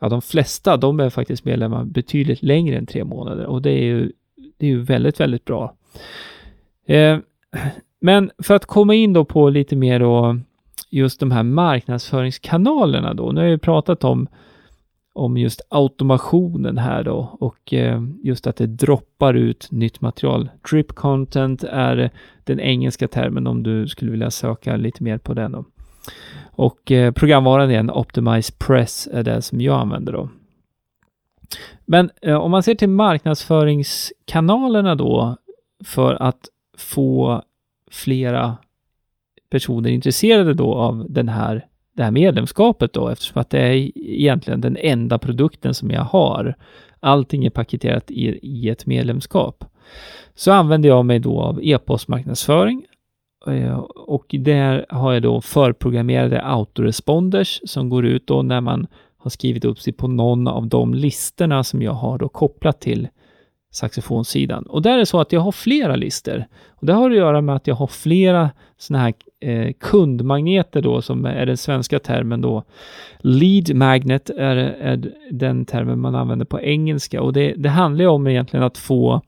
ja, 0.00 0.09
de 0.09 0.22
flesta, 0.22 0.76
de 0.76 1.00
är 1.00 1.11
faktiskt 1.11 1.44
medlemmar 1.44 1.85
betydligt 1.85 2.42
längre 2.42 2.76
än 2.79 2.87
tre 2.87 3.05
månader 3.05 3.46
och 3.46 3.62
det 3.62 3.70
är 3.70 3.85
ju, 3.85 4.12
det 4.57 4.66
är 4.66 4.70
ju 4.70 4.83
väldigt, 4.83 5.20
väldigt 5.20 5.44
bra. 5.44 5.76
Eh, 6.87 7.18
men 8.00 8.30
för 8.38 8.54
att 8.54 8.66
komma 8.66 8.94
in 8.94 9.12
då 9.12 9.24
på 9.24 9.48
lite 9.48 9.76
mer 9.76 10.00
då 10.00 10.36
just 10.90 11.20
de 11.20 11.30
här 11.30 11.42
marknadsföringskanalerna 11.42 13.14
då. 13.14 13.32
Nu 13.32 13.40
har 13.40 13.44
jag 13.44 13.50
ju 13.50 13.58
pratat 13.58 14.04
om, 14.04 14.28
om 15.12 15.36
just 15.36 15.60
automationen 15.68 16.78
här 16.78 17.04
då 17.04 17.36
och 17.40 17.74
eh, 17.74 18.02
just 18.22 18.46
att 18.46 18.56
det 18.56 18.66
droppar 18.66 19.34
ut 19.34 19.68
nytt 19.70 20.00
material. 20.00 20.50
Drip 20.70 20.92
content 20.92 21.64
är 21.64 22.10
den 22.44 22.60
engelska 22.60 23.08
termen 23.08 23.46
om 23.46 23.62
du 23.62 23.88
skulle 23.88 24.10
vilja 24.10 24.30
söka 24.30 24.76
lite 24.76 25.02
mer 25.02 25.18
på 25.18 25.34
den 25.34 25.52
då. 25.52 25.64
Och 26.52 26.92
eh, 26.92 27.12
programvaran 27.12 27.70
igen, 27.70 27.90
Optimize 27.90 28.52
Press, 28.58 29.08
är 29.12 29.22
det 29.22 29.42
som 29.42 29.60
jag 29.60 29.80
använder 29.80 30.12
då. 30.12 30.28
Men 31.86 32.10
eh, 32.22 32.36
om 32.36 32.50
man 32.50 32.62
ser 32.62 32.74
till 32.74 32.88
marknadsföringskanalerna 32.88 34.94
då 34.94 35.36
för 35.84 36.22
att 36.22 36.40
få 36.78 37.42
flera 37.90 38.57
personer 39.50 39.90
intresserade 39.90 40.55
då 40.55 40.74
av 40.74 41.07
den 41.09 41.29
här, 41.29 41.66
det 41.96 42.03
här 42.03 42.11
medlemskapet 42.11 42.92
då, 42.92 43.09
eftersom 43.09 43.40
att 43.40 43.50
det 43.50 43.59
är 43.61 43.90
egentligen 43.96 44.61
den 44.61 44.76
enda 44.76 45.18
produkten 45.18 45.74
som 45.74 45.90
jag 45.90 46.03
har. 46.03 46.55
Allting 47.00 47.44
är 47.44 47.50
paketerat 47.50 48.11
i, 48.11 48.38
i 48.42 48.68
ett 48.68 48.87
medlemskap. 48.87 49.64
Så 50.35 50.53
använder 50.53 50.88
jag 50.88 51.07
mig 51.07 51.18
då 51.18 51.40
av 51.40 51.61
e-postmarknadsföring 51.62 52.87
eh, 53.46 53.79
och 54.07 54.26
där 54.38 54.87
har 54.88 55.12
jag 55.12 55.22
då 55.22 55.40
förprogrammerade 55.40 56.42
autoresponders 56.42 57.61
som 57.64 57.88
går 57.88 58.07
ut 58.07 58.26
då 58.26 58.42
när 58.42 58.61
man 58.61 58.87
har 59.16 59.31
skrivit 59.31 59.64
upp 59.64 59.79
sig 59.79 59.92
på 59.92 60.09
någon 60.09 60.48
av 60.48 60.66
de 60.66 60.94
listorna 60.94 61.64
som 61.64 61.83
jag 61.83 61.92
har 61.92 62.18
då 62.18 62.29
kopplat 62.29 62.81
till 62.81 63.09
saxofonsidan. 63.70 64.62
Och 64.62 64.83
där 64.83 64.94
är 64.94 64.98
det 64.98 65.06
så 65.06 65.20
att 65.20 65.33
jag 65.33 65.40
har 65.40 65.52
flera 65.52 65.96
listor. 65.96 66.44
Och 66.68 66.87
det 66.87 66.92
har 66.92 67.11
att 67.11 67.16
göra 67.16 67.40
med 67.40 67.56
att 67.56 67.66
jag 67.66 67.74
har 67.74 67.87
flera 67.87 68.50
sådana 68.78 69.04
här 69.04 69.14
eh, 69.40 69.72
kundmagneter 69.80 70.83
då, 70.83 71.02
som 71.02 71.24
är 71.24 71.46
den 71.46 71.56
svenska 71.56 71.98
termen 71.98 72.40
då. 72.40 72.64
Lead 73.18 73.74
magnet 73.74 74.30
är, 74.30 74.56
är 74.56 75.12
den 75.30 75.64
termen 75.64 76.00
man 76.00 76.14
använder 76.14 76.46
på 76.46 76.61
engelska 76.61 77.22
och 77.22 77.33
det, 77.33 77.54
det 77.56 77.68
handlar 77.68 78.04
ju 78.04 78.09
om 78.09 78.26
egentligen 78.26 78.64
att 78.64 78.78
få, 78.78 79.20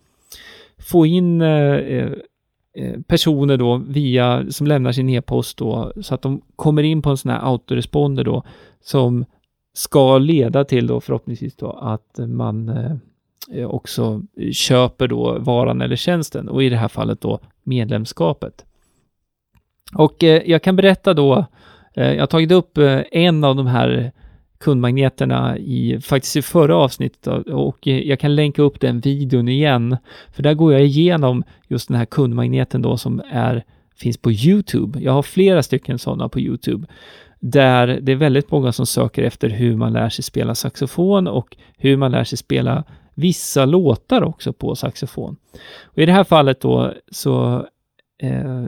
få 0.91 1.07
in 1.07 1.41
eh, 1.41 1.75
eh, 1.75 2.13
eh 2.77 3.01
personer 3.07 3.57
då 3.57 3.77
via, 3.89 4.45
som 4.51 4.67
lämnar 4.67 4.93
sin 4.93 5.09
e-post 5.09 5.59
då, 5.59 5.93
så 6.03 6.15
att 6.15 6.23
de 6.23 6.43
kommer 6.57 6.83
in 6.83 7.03
på 7.03 7.11
en 7.11 7.17
sån 7.17 7.31
här 7.31 7.41
autoresponder 7.41 8.25
då, 8.25 8.43
som 8.81 9.25
ska 9.75 10.19
leda 10.19 10.65
till 10.65 10.87
då 10.87 11.01
förhoppningsvis 11.01 11.57
då 11.57 11.71
att 11.71 12.19
man 12.19 12.69
Eh, 12.69 12.97
Eh, 13.51 13.67
också 13.67 14.23
köper 14.53 15.09
då 15.09 15.39
varan 15.39 15.81
eller 15.81 15.97
tjänsten 15.97 16.49
och 16.49 16.63
i 16.63 16.69
det 16.69 16.77
här 16.77 16.89
fallet 16.89 17.21
då 17.21 17.41
medlemskapet. 17.63 18.65
Och 19.95 20.25
eh, 20.25 20.43
jag 20.47 20.63
kan 20.63 20.77
berätta 20.77 21.15
då, 21.15 21.47
eh, 21.95 22.13
jag 22.13 22.21
har 22.23 22.27
tagit 22.27 22.53
upp 22.53 22.79
eh, 22.79 23.01
en 23.13 23.45
av 23.45 23.57
de 23.57 23.67
här 23.67 24.13
kundmagneterna 24.61 25.59
i, 25.59 26.01
faktiskt 26.01 26.37
i 26.37 26.43
förra 26.43 26.77
avsnittet 26.77 27.47
och 27.47 27.89
eh, 27.89 27.99
jag 27.99 28.21
kan 28.21 28.35
länka 28.35 28.63
upp 28.63 28.81
den 28.81 29.01
videon 29.01 29.49
igen. 29.49 29.97
För 30.33 30.43
där 30.43 30.55
går 30.55 30.73
jag 30.73 30.83
igenom 30.83 31.45
just 31.69 31.89
den 31.89 31.97
här 31.97 32.05
kundmagneten 32.05 32.83
då 32.83 32.97
som 32.97 33.23
är, 33.31 33.65
finns 33.97 34.19
på 34.19 34.33
YouTube. 34.33 35.01
Jag 35.01 35.13
har 35.13 35.23
flera 35.23 35.63
stycken 35.63 35.99
sådana 35.99 36.29
på 36.29 36.41
YouTube 36.41 36.87
där 37.41 37.87
det 38.03 38.13
är 38.13 38.17
väldigt 38.17 38.51
många 38.51 38.73
som 38.73 38.87
söker 38.87 39.23
efter 39.23 39.49
hur 39.49 39.77
man 39.77 39.93
lär 39.93 40.09
sig 40.09 40.25
spela 40.25 40.55
saxofon 40.55 41.27
och 41.27 41.57
hur 41.79 41.97
man 41.97 42.11
lär 42.11 42.25
sig 42.25 42.39
spela 42.39 42.85
vissa 43.15 43.65
låtar 43.65 44.23
också 44.23 44.53
på 44.53 44.75
saxofon. 44.75 45.37
Och 45.83 45.99
I 45.99 46.07
det 46.07 46.13
här 46.13 46.25
fallet 46.25 46.61
då 46.61 46.95
så 47.11 47.67
eh, 48.23 48.63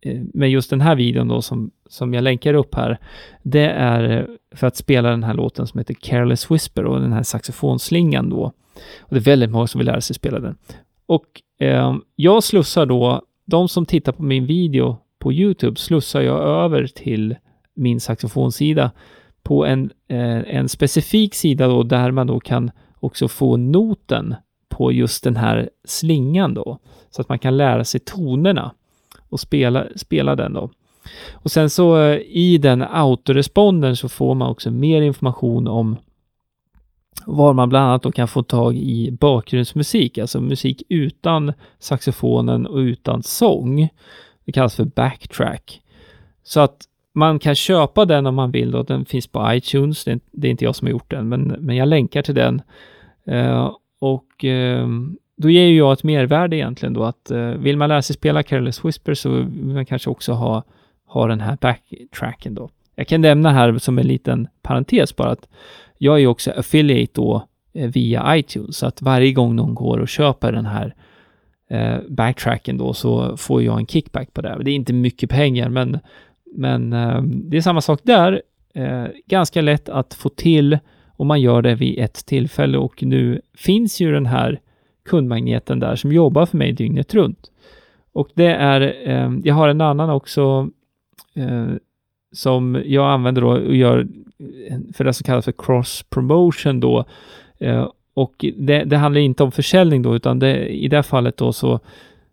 eh, 0.00 0.20
med 0.34 0.50
just 0.50 0.70
den 0.70 0.80
här 0.80 0.96
videon 0.96 1.28
då 1.28 1.42
som, 1.42 1.70
som 1.88 2.14
jag 2.14 2.24
länkar 2.24 2.54
upp 2.54 2.74
här, 2.74 2.98
det 3.42 3.70
är 3.70 4.28
för 4.54 4.66
att 4.66 4.76
spela 4.76 5.10
den 5.10 5.24
här 5.24 5.34
låten 5.34 5.66
som 5.66 5.78
heter 5.78 5.94
Careless 5.94 6.50
Whisper 6.50 6.84
och 6.84 7.00
den 7.00 7.12
här 7.12 7.22
saxofonslingan 7.22 8.30
då. 8.30 8.52
Och 9.00 9.10
det 9.10 9.16
är 9.16 9.20
väldigt 9.20 9.50
många 9.50 9.66
som 9.66 9.78
vill 9.78 9.86
lära 9.86 10.00
sig 10.00 10.16
spela 10.16 10.40
den. 10.40 10.56
Och 11.06 11.26
eh, 11.58 11.96
jag 12.16 12.42
slussar 12.42 12.86
då, 12.86 13.22
de 13.44 13.68
som 13.68 13.86
tittar 13.86 14.12
på 14.12 14.22
min 14.22 14.46
video 14.46 14.98
på 15.18 15.32
YouTube 15.32 15.76
slussar 15.76 16.20
jag 16.20 16.42
över 16.42 16.86
till 16.86 17.36
min 17.74 18.00
saxofonsida 18.00 18.90
på 19.42 19.66
en, 19.66 19.90
eh, 20.08 20.56
en 20.56 20.68
specifik 20.68 21.34
sida 21.34 21.68
då 21.68 21.82
där 21.82 22.10
man 22.10 22.26
då 22.26 22.40
kan 22.40 22.70
också 23.00 23.28
få 23.28 23.56
noten 23.56 24.34
på 24.68 24.92
just 24.92 25.24
den 25.24 25.36
här 25.36 25.70
slingan 25.84 26.54
då, 26.54 26.78
så 27.10 27.22
att 27.22 27.28
man 27.28 27.38
kan 27.38 27.56
lära 27.56 27.84
sig 27.84 28.00
tonerna 28.00 28.74
och 29.28 29.40
spela, 29.40 29.86
spela 29.96 30.36
den 30.36 30.52
då. 30.52 30.70
Och 31.32 31.50
sen 31.50 31.70
så 31.70 32.02
eh, 32.02 32.18
i 32.26 32.58
den 32.58 32.82
autoresponden 32.82 33.96
så 33.96 34.08
får 34.08 34.34
man 34.34 34.50
också 34.50 34.70
mer 34.70 35.02
information 35.02 35.68
om 35.68 35.96
var 37.26 37.52
man 37.52 37.68
bland 37.68 37.86
annat 37.86 38.02
då 38.02 38.12
kan 38.12 38.28
få 38.28 38.42
tag 38.42 38.76
i 38.76 39.10
bakgrundsmusik, 39.10 40.18
alltså 40.18 40.40
musik 40.40 40.82
utan 40.88 41.52
saxofonen 41.78 42.66
och 42.66 42.76
utan 42.76 43.22
sång. 43.22 43.88
Det 44.44 44.52
kallas 44.52 44.74
för 44.74 44.84
backtrack. 44.84 45.82
Så 46.42 46.60
att 46.60 46.76
man 47.12 47.38
kan 47.38 47.54
köpa 47.54 48.04
den 48.04 48.26
om 48.26 48.34
man 48.34 48.50
vill 48.50 48.74
och 48.74 48.86
den 48.86 49.04
finns 49.04 49.26
på 49.26 49.52
iTunes. 49.52 50.04
Det 50.04 50.12
är, 50.12 50.20
det 50.32 50.48
är 50.48 50.50
inte 50.50 50.64
jag 50.64 50.76
som 50.76 50.86
har 50.86 50.90
gjort 50.92 51.10
den, 51.10 51.28
men, 51.28 51.42
men 51.42 51.76
jag 51.76 51.88
länkar 51.88 52.22
till 52.22 52.34
den. 52.34 52.62
Eh, 53.24 53.72
och 53.98 54.44
eh, 54.44 54.88
då 55.36 55.50
ger 55.50 55.66
ju 55.66 55.76
jag 55.76 55.92
ett 55.92 56.02
mervärde 56.02 56.56
egentligen 56.56 56.92
då 56.92 57.04
att 57.04 57.30
eh, 57.30 57.48
vill 57.48 57.76
man 57.76 57.88
lära 57.88 58.02
sig 58.02 58.16
spela 58.16 58.42
Careless 58.42 58.84
Whisper 58.84 59.14
så 59.14 59.30
vill 59.30 59.74
man 59.74 59.86
kanske 59.86 60.10
också 60.10 60.32
ha, 60.32 60.62
ha 61.06 61.26
den 61.26 61.40
här 61.40 61.58
backtracken 61.60 62.54
då. 62.54 62.70
Jag 62.94 63.06
kan 63.06 63.20
nämna 63.20 63.50
här 63.50 63.78
som 63.78 63.98
en 63.98 64.06
liten 64.06 64.48
parentes 64.62 65.16
bara 65.16 65.30
att 65.30 65.48
jag 65.98 66.14
är 66.14 66.18
ju 66.18 66.26
också 66.26 66.50
affiliate 66.50 67.12
då 67.14 67.46
eh, 67.72 67.90
via 67.90 68.36
iTunes, 68.36 68.76
så 68.76 68.86
att 68.86 69.02
varje 69.02 69.32
gång 69.32 69.56
någon 69.56 69.74
går 69.74 69.98
och 69.98 70.08
köper 70.08 70.52
den 70.52 70.66
här 70.66 70.94
eh, 71.70 71.98
backtracken 72.08 72.78
då 72.78 72.94
så 72.94 73.36
får 73.36 73.62
jag 73.62 73.78
en 73.78 73.86
kickback 73.86 74.34
på 74.34 74.42
det. 74.42 74.58
Det 74.62 74.70
är 74.70 74.74
inte 74.74 74.92
mycket 74.92 75.30
pengar, 75.30 75.68
men 75.68 75.98
men 76.52 76.92
eh, 76.92 77.22
det 77.22 77.56
är 77.56 77.60
samma 77.60 77.80
sak 77.80 78.00
där. 78.02 78.42
Eh, 78.74 79.04
ganska 79.26 79.60
lätt 79.60 79.88
att 79.88 80.14
få 80.14 80.28
till 80.28 80.78
om 81.16 81.26
man 81.26 81.40
gör 81.40 81.62
det 81.62 81.74
vid 81.74 81.98
ett 81.98 82.26
tillfälle 82.26 82.78
och 82.78 83.02
nu 83.02 83.40
finns 83.54 84.00
ju 84.00 84.12
den 84.12 84.26
här 84.26 84.60
kundmagneten 85.04 85.80
där 85.80 85.96
som 85.96 86.12
jobbar 86.12 86.46
för 86.46 86.56
mig 86.56 86.72
dygnet 86.72 87.14
runt. 87.14 87.50
Och 88.12 88.28
det 88.34 88.54
är, 88.54 88.80
eh, 89.08 89.32
jag 89.44 89.54
har 89.54 89.68
en 89.68 89.80
annan 89.80 90.10
också 90.10 90.68
eh, 91.34 91.66
som 92.32 92.82
jag 92.84 93.10
använder 93.10 93.42
då 93.42 93.48
och 93.48 93.76
gör 93.76 94.06
för 94.94 95.04
det 95.04 95.12
som 95.12 95.24
kallas 95.24 95.44
för 95.44 95.54
cross 95.58 96.04
promotion 96.10 96.80
då. 96.80 97.04
Eh, 97.58 97.88
och 98.14 98.44
det, 98.56 98.84
det, 98.84 98.96
handlar 98.96 99.20
inte 99.20 99.42
om 99.42 99.52
försäljning 99.52 100.02
då, 100.02 100.16
utan 100.16 100.38
det, 100.38 100.68
i 100.68 100.88
det 100.88 101.02
fallet 101.02 101.36
då 101.36 101.52
så 101.52 101.80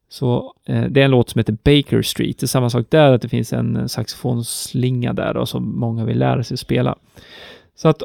så 0.10 0.54
eh, 0.66 0.84
det 0.84 1.02
är 1.02 1.06
en 1.06 1.12
låt 1.12 1.30
som 1.30 1.40
heter 1.40 1.58
Baker 1.64 2.02
Street. 2.02 2.40
Det 2.40 2.46
är 2.46 2.48
samma 2.48 2.70
sak 2.70 2.86
där, 2.90 3.12
att 3.12 3.22
det 3.22 3.30
finns 3.30 3.54
en 3.54 3.76
eh, 3.76 3.86
saxofonslinga 3.86 5.14
där 5.14 5.34
då, 5.34 5.46
som 5.46 5.80
många 5.80 6.06
vill 6.06 6.20
lära 6.20 6.44
sig 6.44 6.58
spela. 6.58 6.96
Så 7.76 7.88
att 7.88 8.04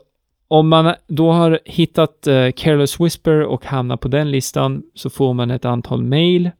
om 0.48 0.68
man 0.68 0.94
då 1.06 1.32
har 1.32 1.58
hittat 1.64 2.26
eh, 2.26 2.50
Careless 2.50 3.00
Whisper 3.00 3.42
och 3.42 3.64
hamnar 3.64 3.96
på 3.96 4.08
den 4.08 4.30
listan 4.30 4.82
så 4.94 5.10
får 5.10 5.34
man 5.34 5.50
ett 5.50 5.64
antal 5.64 6.02
mail 6.02 6.50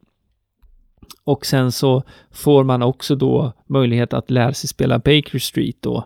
och 1.25 1.47
sen 1.47 1.73
så 1.73 2.03
får 2.31 2.65
man 2.65 2.83
också 2.83 3.15
då 3.15 3.53
möjlighet 3.67 4.13
att 4.13 4.31
lära 4.31 4.55
sig 4.55 4.69
spela 4.69 4.99
Baker 4.99 5.39
Street 5.39 5.77
då. 5.81 6.05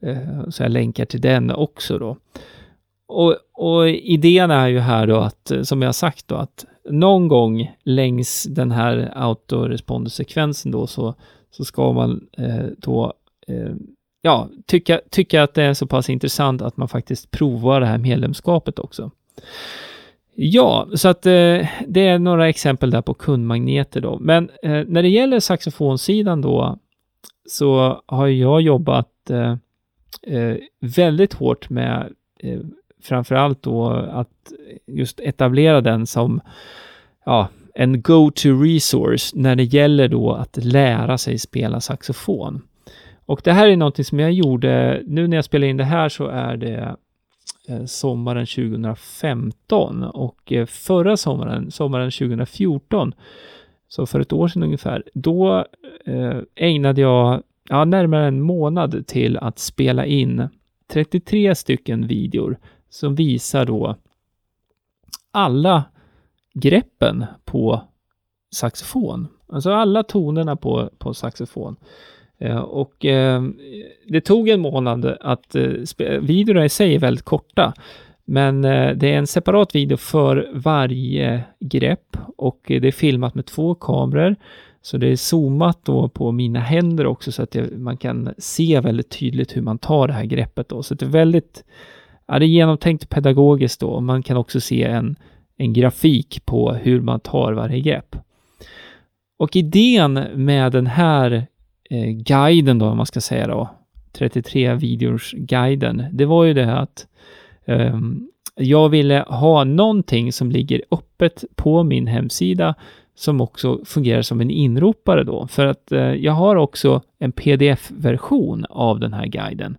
Eh, 0.00 0.48
så 0.48 0.62
jag 0.62 0.72
länkar 0.72 1.04
till 1.04 1.20
den 1.20 1.50
också 1.50 1.98
då. 1.98 2.16
Och, 3.06 3.36
och 3.52 3.88
idén 3.88 4.50
är 4.50 4.68
ju 4.68 4.78
här 4.78 5.06
då 5.06 5.16
att, 5.16 5.50
eh, 5.50 5.62
som 5.62 5.82
jag 5.82 5.94
sagt 5.94 6.28
då, 6.28 6.34
att 6.34 6.64
någon 6.90 7.28
gång 7.28 7.74
längs 7.82 8.42
den 8.42 8.70
här 8.70 9.12
autoresponder-sekvensen 9.14 10.72
då 10.72 10.86
så, 10.86 11.14
så 11.50 11.64
ska 11.64 11.92
man 11.92 12.26
eh, 12.38 12.66
då 12.78 13.12
eh, 13.48 13.74
ja, 14.22 14.48
tycka, 14.66 15.00
tycka 15.10 15.42
att 15.42 15.54
det 15.54 15.62
är 15.62 15.74
så 15.74 15.86
pass 15.86 16.10
intressant 16.10 16.62
att 16.62 16.76
man 16.76 16.88
faktiskt 16.88 17.30
provar 17.30 17.80
det 17.80 17.86
här 17.86 17.98
medlemskapet 17.98 18.78
också. 18.78 19.10
Ja, 20.34 20.88
så 20.94 21.08
att 21.08 21.26
eh, 21.26 21.68
det 21.88 22.06
är 22.06 22.18
några 22.18 22.48
exempel 22.48 22.90
där 22.90 23.02
på 23.02 23.14
kundmagneter 23.14 24.00
då. 24.00 24.18
Men 24.18 24.50
eh, 24.62 24.84
när 24.86 25.02
det 25.02 25.08
gäller 25.08 25.40
saxofonsidan 25.40 26.40
då 26.40 26.78
så 27.48 28.02
har 28.06 28.26
jag 28.26 28.60
jobbat 28.60 29.30
eh, 29.30 29.56
eh 30.22 30.56
väldigt 30.80 31.32
hårt 31.32 31.70
med 31.70 32.12
eh, 32.38 32.60
framförallt 33.06 33.62
då 33.62 33.88
att 33.90 34.52
just 34.86 35.20
etablera 35.20 35.80
den 35.80 36.06
som 36.06 36.40
ja, 37.24 37.48
en 37.74 38.02
go-to 38.02 38.62
resource 38.62 39.32
när 39.34 39.56
det 39.56 39.64
gäller 39.64 40.08
då 40.08 40.32
att 40.32 40.64
lära 40.64 41.18
sig 41.18 41.38
spela 41.38 41.80
saxofon. 41.80 42.62
Och 43.26 43.40
det 43.44 43.52
här 43.52 43.68
är 43.68 43.76
någonting 43.76 44.04
som 44.04 44.20
jag 44.20 44.32
gjorde, 44.32 45.02
nu 45.06 45.28
när 45.28 45.36
jag 45.36 45.44
spelar 45.44 45.66
in 45.66 45.76
det 45.76 45.84
här 45.84 46.08
så 46.08 46.26
är 46.26 46.56
det 46.56 46.96
eh, 47.68 47.84
sommaren 47.84 48.46
2015 48.46 50.02
och 50.02 50.52
eh, 50.52 50.66
förra 50.66 51.16
sommaren, 51.16 51.70
sommaren 51.70 52.10
2014, 52.10 53.12
så 53.88 54.06
för 54.06 54.20
ett 54.20 54.32
år 54.32 54.48
sedan 54.48 54.62
ungefär, 54.62 55.02
då 55.14 55.64
eh, 56.06 56.38
ägnade 56.54 57.00
jag 57.00 57.42
ja, 57.68 57.84
närmare 57.84 58.26
en 58.26 58.40
månad 58.40 59.06
till 59.06 59.36
att 59.36 59.58
spela 59.58 60.06
in 60.06 60.48
33 60.88 61.54
stycken 61.54 62.06
videor 62.06 62.58
som 62.96 63.14
visar 63.14 63.64
då 63.64 63.96
alla 65.30 65.84
greppen 66.54 67.24
på 67.44 67.82
saxofon. 68.54 69.28
Alltså 69.48 69.70
alla 69.70 70.02
tonerna 70.02 70.56
på, 70.56 70.90
på 70.98 71.14
saxofon. 71.14 71.76
Eh, 72.38 72.58
och 72.58 73.04
eh, 73.04 73.42
det 74.08 74.20
tog 74.20 74.48
en 74.48 74.60
månad 74.60 75.16
att 75.20 75.54
eh, 75.54 76.20
videorna 76.20 76.64
i 76.64 76.68
sig 76.68 76.94
är 76.94 76.98
väldigt 76.98 77.24
korta. 77.24 77.72
Men 78.24 78.64
eh, 78.64 78.96
det 78.96 79.12
är 79.12 79.18
en 79.18 79.26
separat 79.26 79.74
video 79.74 79.96
för 79.96 80.50
varje 80.54 81.44
grepp 81.60 82.16
och 82.36 82.60
det 82.66 82.88
är 82.88 82.92
filmat 82.92 83.34
med 83.34 83.46
två 83.46 83.74
kameror. 83.74 84.36
Så 84.82 84.96
det 84.96 85.08
är 85.08 85.16
zoomat 85.16 85.78
då 85.84 86.08
på 86.08 86.32
mina 86.32 86.60
händer 86.60 87.06
också 87.06 87.32
så 87.32 87.42
att 87.42 87.54
jag, 87.54 87.78
man 87.78 87.96
kan 87.96 88.34
se 88.38 88.80
väldigt 88.80 89.10
tydligt 89.10 89.56
hur 89.56 89.62
man 89.62 89.78
tar 89.78 90.08
det 90.08 90.14
här 90.14 90.24
greppet 90.24 90.68
då. 90.68 90.82
Så 90.82 90.94
det 90.94 91.04
är 91.04 91.10
väldigt 91.10 91.64
Ja, 92.26 92.38
det 92.38 92.44
är 92.44 92.48
genomtänkt 92.48 93.08
pedagogiskt 93.08 93.80
då. 93.80 94.00
Man 94.00 94.22
kan 94.22 94.36
också 94.36 94.60
se 94.60 94.84
en, 94.84 95.16
en 95.56 95.72
grafik 95.72 96.46
på 96.46 96.72
hur 96.72 97.00
man 97.00 97.20
tar 97.20 97.52
varje 97.52 97.80
grepp. 97.80 98.16
Och 99.38 99.56
idén 99.56 100.24
med 100.34 100.72
den 100.72 100.86
här 100.86 101.46
eh, 101.90 102.10
guiden 102.10 102.78
då, 102.78 102.86
om 102.86 102.96
man 102.96 103.06
ska 103.06 103.20
säga 103.20 103.46
då, 103.46 103.68
33 104.12 104.74
videors 104.74 105.32
guiden, 105.32 106.04
det 106.12 106.24
var 106.24 106.44
ju 106.44 106.54
det 106.54 106.74
att 106.74 107.06
eh, 107.64 108.00
jag 108.54 108.88
ville 108.88 109.24
ha 109.28 109.64
någonting 109.64 110.32
som 110.32 110.50
ligger 110.50 110.82
öppet 110.90 111.44
på 111.54 111.82
min 111.82 112.06
hemsida 112.06 112.74
som 113.14 113.40
också 113.40 113.80
fungerar 113.84 114.22
som 114.22 114.40
en 114.40 114.50
inropare 114.50 115.24
då, 115.24 115.46
för 115.46 115.66
att 115.66 115.92
eh, 115.92 116.14
jag 116.14 116.32
har 116.32 116.56
också 116.56 117.02
en 117.18 117.32
pdf-version 117.32 118.66
av 118.70 119.00
den 119.00 119.12
här 119.12 119.26
guiden. 119.26 119.76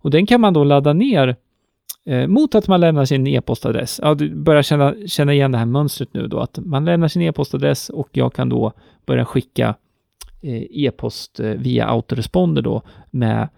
Och 0.00 0.10
den 0.10 0.26
kan 0.26 0.40
man 0.40 0.54
då 0.54 0.64
ladda 0.64 0.92
ner 0.92 1.36
Eh, 2.08 2.26
mot 2.26 2.54
att 2.54 2.68
man 2.68 2.80
lämnar 2.80 3.04
sin 3.04 3.26
e-postadress. 3.26 4.00
Ja, 4.02 4.14
du 4.14 4.34
börjar 4.34 4.62
känna, 4.62 4.94
känna 5.06 5.32
igen 5.32 5.52
det 5.52 5.58
här 5.58 5.66
mönstret 5.66 6.14
nu 6.14 6.26
då, 6.26 6.40
att 6.40 6.58
man 6.58 6.84
lämnar 6.84 7.08
sin 7.08 7.22
e-postadress 7.22 7.90
och 7.90 8.08
jag 8.12 8.34
kan 8.34 8.48
då 8.48 8.72
börja 9.06 9.24
skicka 9.24 9.74
eh, 10.42 10.62
e-post 10.70 11.40
eh, 11.40 11.50
via 11.50 11.86
autoresponder 11.86 12.62
då 12.62 12.82
med 13.10 13.48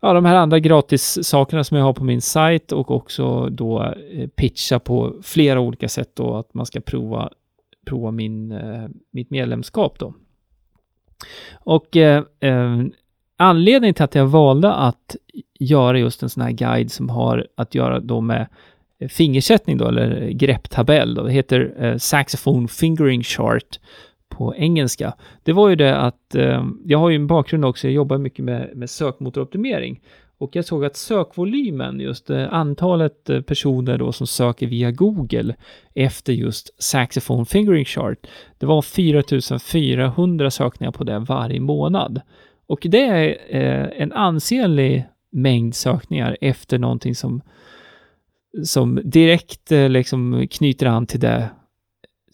ja, 0.00 0.12
de 0.12 0.24
här 0.24 0.34
andra 0.34 0.58
gratis 0.58 1.18
sakerna 1.22 1.64
som 1.64 1.76
jag 1.76 1.84
har 1.84 1.92
på 1.92 2.04
min 2.04 2.20
sajt 2.20 2.72
och 2.72 2.90
också 2.90 3.48
då 3.48 3.94
pitcha 4.36 4.78
på 4.78 5.14
flera 5.22 5.60
olika 5.60 5.88
sätt 5.88 6.10
då 6.14 6.36
att 6.36 6.54
man 6.54 6.66
ska 6.66 6.80
prova, 6.80 7.30
prova 7.86 8.10
min, 8.10 8.60
mitt 9.10 9.30
medlemskap 9.30 9.98
då. 9.98 10.14
Och 11.54 11.96
eh 11.96 12.22
anledningen 13.36 13.94
till 13.94 14.04
att 14.04 14.14
jag 14.14 14.26
valde 14.26 14.72
att 14.72 15.16
göra 15.60 15.98
just 15.98 16.22
en 16.22 16.28
sån 16.28 16.42
här 16.42 16.50
guide 16.50 16.92
som 16.92 17.08
har 17.08 17.46
att 17.56 17.74
göra 17.74 18.00
då 18.00 18.20
med 18.20 18.46
eh, 18.98 19.08
fingersättning 19.08 19.78
då, 19.78 19.88
eller 19.88 20.28
grepptabell 20.30 21.14
då. 21.14 21.22
Det 21.22 21.32
heter 21.32 21.74
eh, 21.78 21.96
Saxophone 21.96 22.68
Fingering 22.68 23.22
Chart 23.22 23.80
på 24.28 24.54
engelska. 24.56 25.12
Det 25.42 25.52
var 25.52 25.68
ju 25.68 25.76
det 25.76 25.96
att 25.96 26.34
eh, 26.34 26.66
jag 26.84 26.98
har 26.98 27.10
ju 27.10 27.16
en 27.16 27.26
bakgrund 27.26 27.64
också, 27.64 27.86
jag 27.86 27.94
jobbar 27.94 28.18
mycket 28.18 28.44
med, 28.44 28.70
med 28.74 28.90
sökmotoroptimering 28.90 30.00
och 30.38 30.56
jag 30.56 30.64
såg 30.64 30.84
att 30.84 30.96
sökvolymen, 30.96 32.00
just 32.00 32.30
eh, 32.30 32.52
antalet 32.52 33.30
eh, 33.30 33.40
personer 33.40 33.98
då 33.98 34.12
som 34.12 34.26
söker 34.26 34.66
via 34.66 34.90
Google 34.90 35.54
efter 35.94 36.32
just 36.32 36.82
Saxophone 36.82 37.44
Fingering 37.44 37.84
Chart, 37.84 38.26
det 38.58 38.66
var 38.66 38.82
4400 38.82 40.50
sökningar 40.50 40.92
på 40.92 41.04
det 41.04 41.18
varje 41.18 41.60
månad. 41.60 42.20
Och 42.66 42.80
det 42.82 43.02
är 43.02 43.36
eh, 43.48 44.02
en 44.02 44.12
ansenlig 44.12 45.04
mängd 45.32 45.74
sökningar 45.74 46.36
efter 46.40 46.78
någonting 46.78 47.14
som, 47.14 47.42
som 48.64 49.00
direkt 49.04 49.72
eh, 49.72 49.88
liksom 49.88 50.46
knyter 50.50 50.86
an 50.86 51.06
till 51.06 51.20
det 51.20 51.50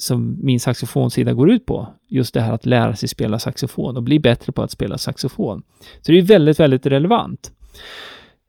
som 0.03 0.39
min 0.43 0.61
saxofonsida 0.61 1.33
går 1.33 1.51
ut 1.51 1.67
på. 1.67 1.89
Just 2.09 2.35
det 2.35 2.41
här 2.41 2.53
att 2.53 2.67
lära 2.67 2.97
sig 2.97 3.09
spela 3.09 3.39
saxofon 3.39 3.97
och 3.97 4.03
bli 4.03 4.19
bättre 4.19 4.53
på 4.53 4.63
att 4.63 4.71
spela 4.71 4.99
saxofon. 4.99 5.63
Så 6.01 6.13
det 6.13 6.19
är 6.19 6.23
väldigt, 6.23 6.61
väldigt 6.61 6.87
relevant. 6.87 7.53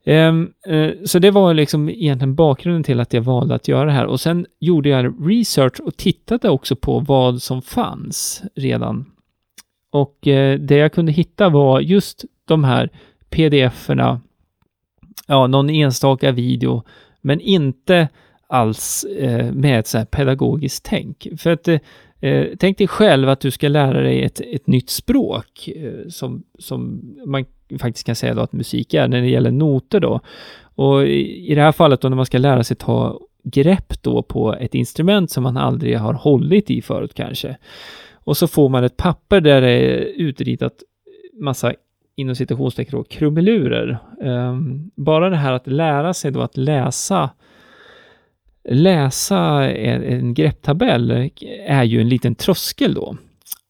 Um, 0.06 0.52
uh, 0.68 0.92
så 1.04 1.18
det 1.18 1.30
var 1.30 1.54
liksom 1.54 1.88
egentligen 1.88 2.34
bakgrunden 2.34 2.82
till 2.82 3.00
att 3.00 3.12
jag 3.12 3.22
valde 3.22 3.54
att 3.54 3.68
göra 3.68 3.84
det 3.84 3.92
här. 3.92 4.06
Och 4.06 4.20
sen 4.20 4.46
gjorde 4.60 4.88
jag 4.88 5.30
research 5.30 5.80
och 5.80 5.96
tittade 5.96 6.48
också 6.48 6.76
på 6.76 7.00
vad 7.00 7.42
som 7.42 7.62
fanns 7.62 8.42
redan. 8.54 9.04
Och 9.90 10.26
uh, 10.26 10.54
det 10.58 10.76
jag 10.76 10.92
kunde 10.92 11.12
hitta 11.12 11.48
var 11.48 11.80
just 11.80 12.24
de 12.44 12.64
här 12.64 12.90
pdf-erna 13.30 14.20
ja, 15.26 15.46
någon 15.46 15.70
enstaka 15.70 16.32
video, 16.32 16.82
men 17.20 17.40
inte 17.40 18.08
alls 18.46 19.04
eh, 19.04 19.52
med 19.52 19.80
ett 19.80 19.86
så 19.86 19.98
här 19.98 20.04
pedagogiskt 20.04 20.84
tänk. 20.84 21.26
För 21.38 21.50
att 21.50 21.68
eh, 21.68 21.78
eh, 22.20 22.46
tänk 22.58 22.78
dig 22.78 22.88
själv 22.88 23.28
att 23.28 23.40
du 23.40 23.50
ska 23.50 23.68
lära 23.68 24.00
dig 24.00 24.22
ett, 24.22 24.40
ett 24.40 24.66
nytt 24.66 24.90
språk 24.90 25.68
eh, 25.76 26.08
som, 26.08 26.42
som 26.58 27.00
man 27.26 27.44
faktiskt 27.80 28.06
kan 28.06 28.16
säga 28.16 28.34
då 28.34 28.42
att 28.42 28.52
musik 28.52 28.94
är 28.94 29.08
när 29.08 29.20
det 29.20 29.28
gäller 29.28 29.50
noter 29.50 30.00
då. 30.00 30.20
Och 30.74 31.06
i, 31.06 31.50
i 31.50 31.54
det 31.54 31.60
här 31.60 31.72
fallet 31.72 32.00
då 32.00 32.08
när 32.08 32.16
man 32.16 32.26
ska 32.26 32.38
lära 32.38 32.64
sig 32.64 32.76
ta 32.76 33.20
grepp 33.44 34.02
då 34.02 34.22
på 34.22 34.54
ett 34.54 34.74
instrument 34.74 35.30
som 35.30 35.42
man 35.42 35.56
aldrig 35.56 35.98
har 35.98 36.14
hållit 36.14 36.70
i 36.70 36.82
förut 36.82 37.14
kanske. 37.14 37.56
Och 38.12 38.36
så 38.36 38.46
får 38.46 38.68
man 38.68 38.84
ett 38.84 38.96
papper 38.96 39.40
där 39.40 39.60
det 39.60 39.70
är 39.70 39.96
utritat 40.16 40.72
massa 41.40 41.74
inom 42.16 42.36
citationstecken 42.36 42.98
då, 42.98 43.04
krumelurer. 43.04 43.98
Um, 44.20 44.90
bara 44.94 45.30
det 45.30 45.36
här 45.36 45.52
att 45.52 45.66
lära 45.66 46.14
sig 46.14 46.30
då 46.30 46.42
att 46.42 46.56
läsa 46.56 47.30
läsa 48.68 49.70
en, 49.70 50.02
en 50.02 50.34
grepptabell 50.34 51.30
är 51.66 51.84
ju 51.84 52.00
en 52.00 52.08
liten 52.08 52.34
tröskel 52.34 52.94
då. 52.94 53.16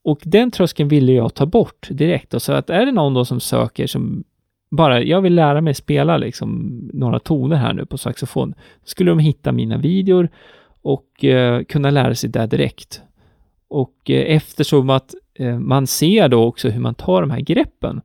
Och 0.03 0.19
den 0.23 0.51
tröskeln 0.51 0.89
ville 0.89 1.11
jag 1.11 1.33
ta 1.33 1.45
bort 1.45 1.87
direkt. 1.91 2.29
Då. 2.31 2.39
Så 2.39 2.53
att 2.53 2.69
är 2.69 2.85
det 2.85 2.91
någon 2.91 3.13
då 3.13 3.25
som 3.25 3.39
söker 3.39 3.87
som 3.87 4.23
bara, 4.71 5.01
jag 5.01 5.21
vill 5.21 5.35
lära 5.35 5.61
mig 5.61 5.73
spela 5.73 6.17
liksom 6.17 6.79
några 6.93 7.19
toner 7.19 7.55
här 7.55 7.73
nu 7.73 7.85
på 7.85 7.97
saxofon, 7.97 8.53
skulle 8.85 9.11
de 9.11 9.19
hitta 9.19 9.51
mina 9.51 9.77
videor 9.77 10.29
och 10.81 11.25
eh, 11.25 11.63
kunna 11.63 11.89
lära 11.89 12.15
sig 12.15 12.29
det 12.29 12.47
direkt. 12.47 13.01
Och 13.67 14.09
eh, 14.09 14.35
eftersom 14.35 14.89
att 14.89 15.15
Eh, 15.39 15.59
man 15.59 15.87
ser 15.87 16.29
då 16.29 16.43
också 16.43 16.69
hur 16.69 16.81
man 16.81 16.95
tar 16.95 17.21
de 17.21 17.31
här 17.31 17.39
greppen, 17.39 18.01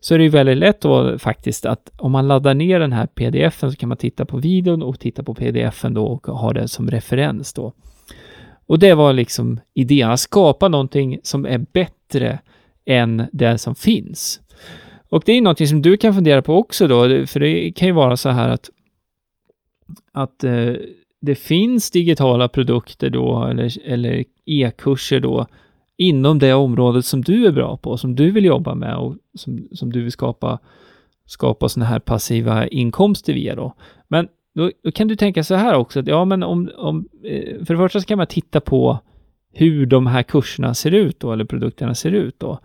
så 0.00 0.14
är 0.14 0.18
det 0.18 0.24
ju 0.24 0.30
väldigt 0.30 0.58
lätt 0.58 0.80
då 0.80 1.18
faktiskt 1.18 1.66
att 1.66 1.90
om 1.96 2.12
man 2.12 2.28
laddar 2.28 2.54
ner 2.54 2.80
den 2.80 2.92
här 2.92 3.06
pdfen 3.06 3.70
så 3.70 3.76
kan 3.76 3.88
man 3.88 3.98
titta 3.98 4.24
på 4.24 4.36
videon 4.36 4.82
och 4.82 5.00
titta 5.00 5.22
på 5.22 5.34
pdfen 5.34 5.94
då 5.94 6.06
och 6.06 6.26
ha 6.26 6.52
den 6.52 6.68
som 6.68 6.90
referens 6.90 7.52
då. 7.52 7.72
Och 8.66 8.78
det 8.78 8.94
var 8.94 9.12
liksom 9.12 9.60
idén, 9.74 10.10
att 10.10 10.20
skapa 10.20 10.68
någonting 10.68 11.18
som 11.22 11.46
är 11.46 11.58
bättre 11.58 12.38
än 12.84 13.26
det 13.32 13.58
som 13.58 13.74
finns. 13.74 14.40
Och 15.08 15.22
det 15.26 15.32
är 15.32 15.40
någonting 15.40 15.66
som 15.66 15.82
du 15.82 15.96
kan 15.96 16.14
fundera 16.14 16.42
på 16.42 16.56
också 16.56 16.88
då, 16.88 17.26
för 17.26 17.40
det 17.40 17.72
kan 17.72 17.88
ju 17.88 17.94
vara 17.94 18.16
så 18.16 18.28
här 18.28 18.48
att, 18.48 18.70
att 20.12 20.44
eh, 20.44 20.72
det 21.20 21.34
finns 21.34 21.90
digitala 21.90 22.48
produkter 22.48 23.10
då, 23.10 23.44
eller, 23.44 23.88
eller 23.88 24.24
e-kurser 24.46 25.20
då, 25.20 25.46
inom 26.00 26.38
det 26.38 26.54
området 26.54 27.04
som 27.04 27.22
du 27.22 27.46
är 27.46 27.52
bra 27.52 27.76
på, 27.76 27.96
som 27.96 28.14
du 28.14 28.30
vill 28.30 28.44
jobba 28.44 28.74
med 28.74 28.96
och 28.96 29.16
som, 29.34 29.68
som 29.72 29.92
du 29.92 30.02
vill 30.02 30.12
skapa, 30.12 30.58
skapa 31.26 31.68
sådana 31.68 31.90
här 31.90 31.98
passiva 31.98 32.66
inkomster 32.66 33.32
via 33.32 33.54
då. 33.54 33.74
Men 34.08 34.28
då, 34.54 34.70
då, 34.84 34.92
kan 34.92 35.08
du 35.08 35.16
tänka 35.16 35.44
så 35.44 35.54
här 35.54 35.74
också, 35.74 36.00
att 36.00 36.06
ja 36.06 36.24
men 36.24 36.42
om, 36.42 36.70
om, 36.76 37.08
eh, 37.24 37.64
för 37.64 37.74
det 37.74 37.80
första 37.80 38.00
så 38.00 38.06
kan 38.06 38.18
man 38.18 38.26
titta 38.26 38.60
på 38.60 38.98
hur 39.52 39.86
de 39.86 40.06
här 40.06 40.22
kurserna 40.22 40.74
ser 40.74 40.90
ut 40.90 41.20
då, 41.20 41.32
eller 41.32 41.44
produkterna 41.44 41.94
ser 41.94 42.12
ut 42.12 42.40
då. 42.40 42.58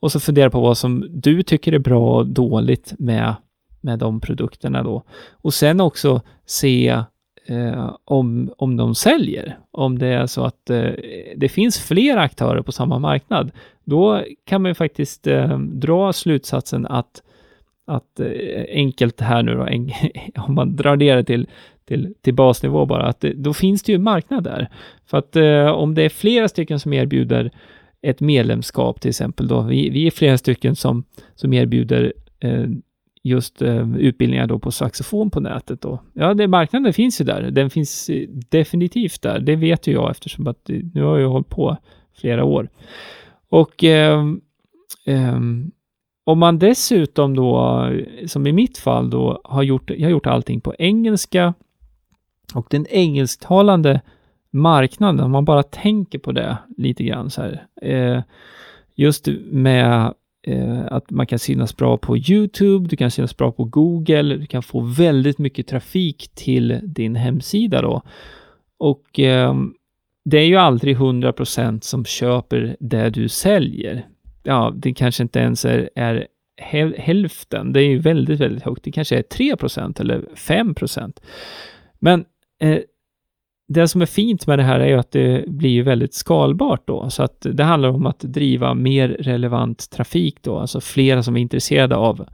Och 0.00 0.12
så 0.12 0.20
fundera 0.20 0.50
på 0.50 0.60
vad 0.60 0.78
som 0.78 1.06
du 1.10 1.42
tycker 1.42 1.72
är 1.72 1.78
bra 1.78 2.16
och 2.16 2.26
dåligt 2.26 2.94
med, 2.98 3.34
med 3.80 3.98
de 3.98 4.20
produkterna 4.20 4.82
då. 4.82 5.02
Och 5.30 5.54
sen 5.54 5.80
också 5.80 6.20
se 6.46 7.02
eh, 7.46 7.96
om, 8.04 8.52
om 8.56 8.76
de 8.76 8.94
säljer. 8.94 9.58
Om 9.70 9.98
det 9.98 10.06
är 10.06 10.26
så 10.26 10.44
att 10.44 10.70
eh, 10.70 10.90
det 11.36 11.48
finns 11.48 11.78
fler 11.78 12.16
aktörer 12.16 12.62
på 12.62 12.72
samma 12.72 12.98
marknad, 12.98 13.50
då 13.84 14.24
kan 14.44 14.62
man 14.62 14.70
ju 14.70 14.74
faktiskt 14.74 15.26
eh, 15.26 15.58
dra 15.58 16.12
slutsatsen 16.12 16.86
att, 16.86 17.22
att 17.86 18.20
eh, 18.20 18.64
enkelt 18.68 19.20
här 19.20 19.42
nu 19.42 19.54
då, 19.54 19.62
en, 19.66 19.90
om 20.36 20.54
man 20.54 20.76
drar 20.76 20.96
ner 20.96 21.16
det 21.16 21.24
till, 21.24 21.46
till, 21.84 22.14
till 22.20 22.34
basnivå 22.34 22.86
bara, 22.86 23.06
att 23.06 23.20
det, 23.20 23.32
då 23.32 23.54
finns 23.54 23.82
det 23.82 23.92
ju 23.92 23.96
en 23.96 24.02
marknad 24.02 24.44
där. 24.44 24.68
För 25.06 25.18
att 25.18 25.36
eh, 25.36 25.66
om 25.66 25.94
det 25.94 26.02
är 26.02 26.08
flera 26.08 26.48
stycken 26.48 26.80
som 26.80 26.92
erbjuder 26.92 27.50
ett 28.02 28.20
medlemskap 28.20 29.00
till 29.00 29.08
exempel 29.08 29.48
då. 29.48 29.60
Vi, 29.60 29.90
vi 29.90 30.06
är 30.06 30.10
flera 30.10 30.38
stycken 30.38 30.76
som, 30.76 31.04
som 31.34 31.52
erbjuder 31.52 32.12
eh, 32.40 32.66
just 33.22 33.62
eh, 33.62 33.96
utbildningar 33.96 34.46
då 34.46 34.58
på 34.58 34.70
saxofon 34.70 35.30
på 35.30 35.40
nätet 35.40 35.80
då. 35.80 36.02
Ja, 36.12 36.34
det, 36.34 36.48
marknaden 36.48 36.92
finns 36.92 37.20
ju 37.20 37.24
där. 37.24 37.50
Den 37.50 37.70
finns 37.70 38.10
eh, 38.10 38.28
definitivt 38.28 39.22
där. 39.22 39.38
Det 39.38 39.56
vet 39.56 39.86
ju 39.86 39.92
jag 39.92 40.10
eftersom 40.10 40.46
att 40.46 40.70
eh, 40.70 40.78
nu 40.94 41.02
har 41.02 41.18
jag 41.18 41.28
hållit 41.28 41.48
på 41.48 41.76
flera 42.20 42.44
år. 42.44 42.68
Och 43.48 43.84
eh, 43.84 44.24
eh, 45.04 45.40
om 46.24 46.38
man 46.38 46.58
dessutom 46.58 47.36
då, 47.36 47.86
som 48.26 48.46
i 48.46 48.52
mitt 48.52 48.78
fall 48.78 49.10
då, 49.10 49.40
har 49.44 49.62
gjort, 49.62 49.90
jag 49.90 50.06
har 50.06 50.10
gjort 50.10 50.26
allting 50.26 50.60
på 50.60 50.74
engelska 50.78 51.54
och 52.54 52.66
den 52.70 52.86
engelsktalande 52.86 54.00
marknaden, 54.50 55.20
om 55.20 55.30
man 55.30 55.44
bara 55.44 55.62
tänker 55.62 56.18
på 56.18 56.32
det 56.32 56.56
lite 56.76 57.04
grann 57.04 57.30
så 57.30 57.42
här. 57.42 57.66
Eh, 57.82 58.22
just 58.94 59.28
med 59.50 60.14
eh, 60.46 60.86
att 60.86 61.10
man 61.10 61.26
kan 61.26 61.38
synas 61.38 61.76
bra 61.76 61.96
på 61.96 62.16
YouTube, 62.16 62.88
du 62.88 62.96
kan 62.96 63.10
synas 63.10 63.36
bra 63.36 63.52
på 63.52 63.64
Google, 63.64 64.36
du 64.36 64.46
kan 64.46 64.62
få 64.62 64.80
väldigt 64.80 65.38
mycket 65.38 65.66
trafik 65.66 66.30
till 66.34 66.80
din 66.82 67.16
hemsida 67.16 67.82
då. 67.82 68.02
Och 68.78 69.20
eh, 69.20 69.54
det 70.24 70.38
är 70.38 70.46
ju 70.46 70.56
aldrig 70.56 70.96
100% 70.96 71.80
som 71.80 72.04
köper 72.04 72.76
det 72.80 73.10
du 73.10 73.28
säljer. 73.28 74.06
Ja, 74.42 74.72
det 74.76 74.94
kanske 74.94 75.22
inte 75.22 75.38
ens 75.38 75.64
är, 75.64 75.90
är 75.94 76.26
hälften. 76.96 77.72
Det 77.72 77.80
är 77.80 77.88
ju 77.88 77.98
väldigt, 77.98 78.40
väldigt 78.40 78.64
högt. 78.64 78.84
Det 78.84 78.92
kanske 78.92 79.18
är 79.18 79.22
3% 79.22 80.00
eller 80.00 80.20
5%. 80.34 81.20
Men 81.98 82.24
eh, 82.60 82.78
det 83.72 83.88
som 83.88 84.02
är 84.02 84.06
fint 84.06 84.46
med 84.46 84.58
det 84.58 84.62
här 84.62 84.80
är 84.80 84.86
ju 84.86 84.98
att 84.98 85.10
det 85.10 85.44
blir 85.48 85.82
väldigt 85.82 86.14
skalbart 86.14 86.86
då, 86.86 87.10
så 87.10 87.22
att 87.22 87.46
det 87.52 87.64
handlar 87.64 87.88
om 87.88 88.06
att 88.06 88.20
driva 88.20 88.74
mer 88.74 89.08
relevant 89.08 89.90
trafik 89.90 90.36
då, 90.42 90.58
alltså 90.58 90.80
flera 90.80 91.22
som 91.22 91.36
är 91.36 91.40
intresserade 91.40 91.96
av, 91.96 92.26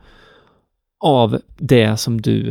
av 1.01 1.39
det 1.59 1.97
som 1.97 2.21
du 2.21 2.49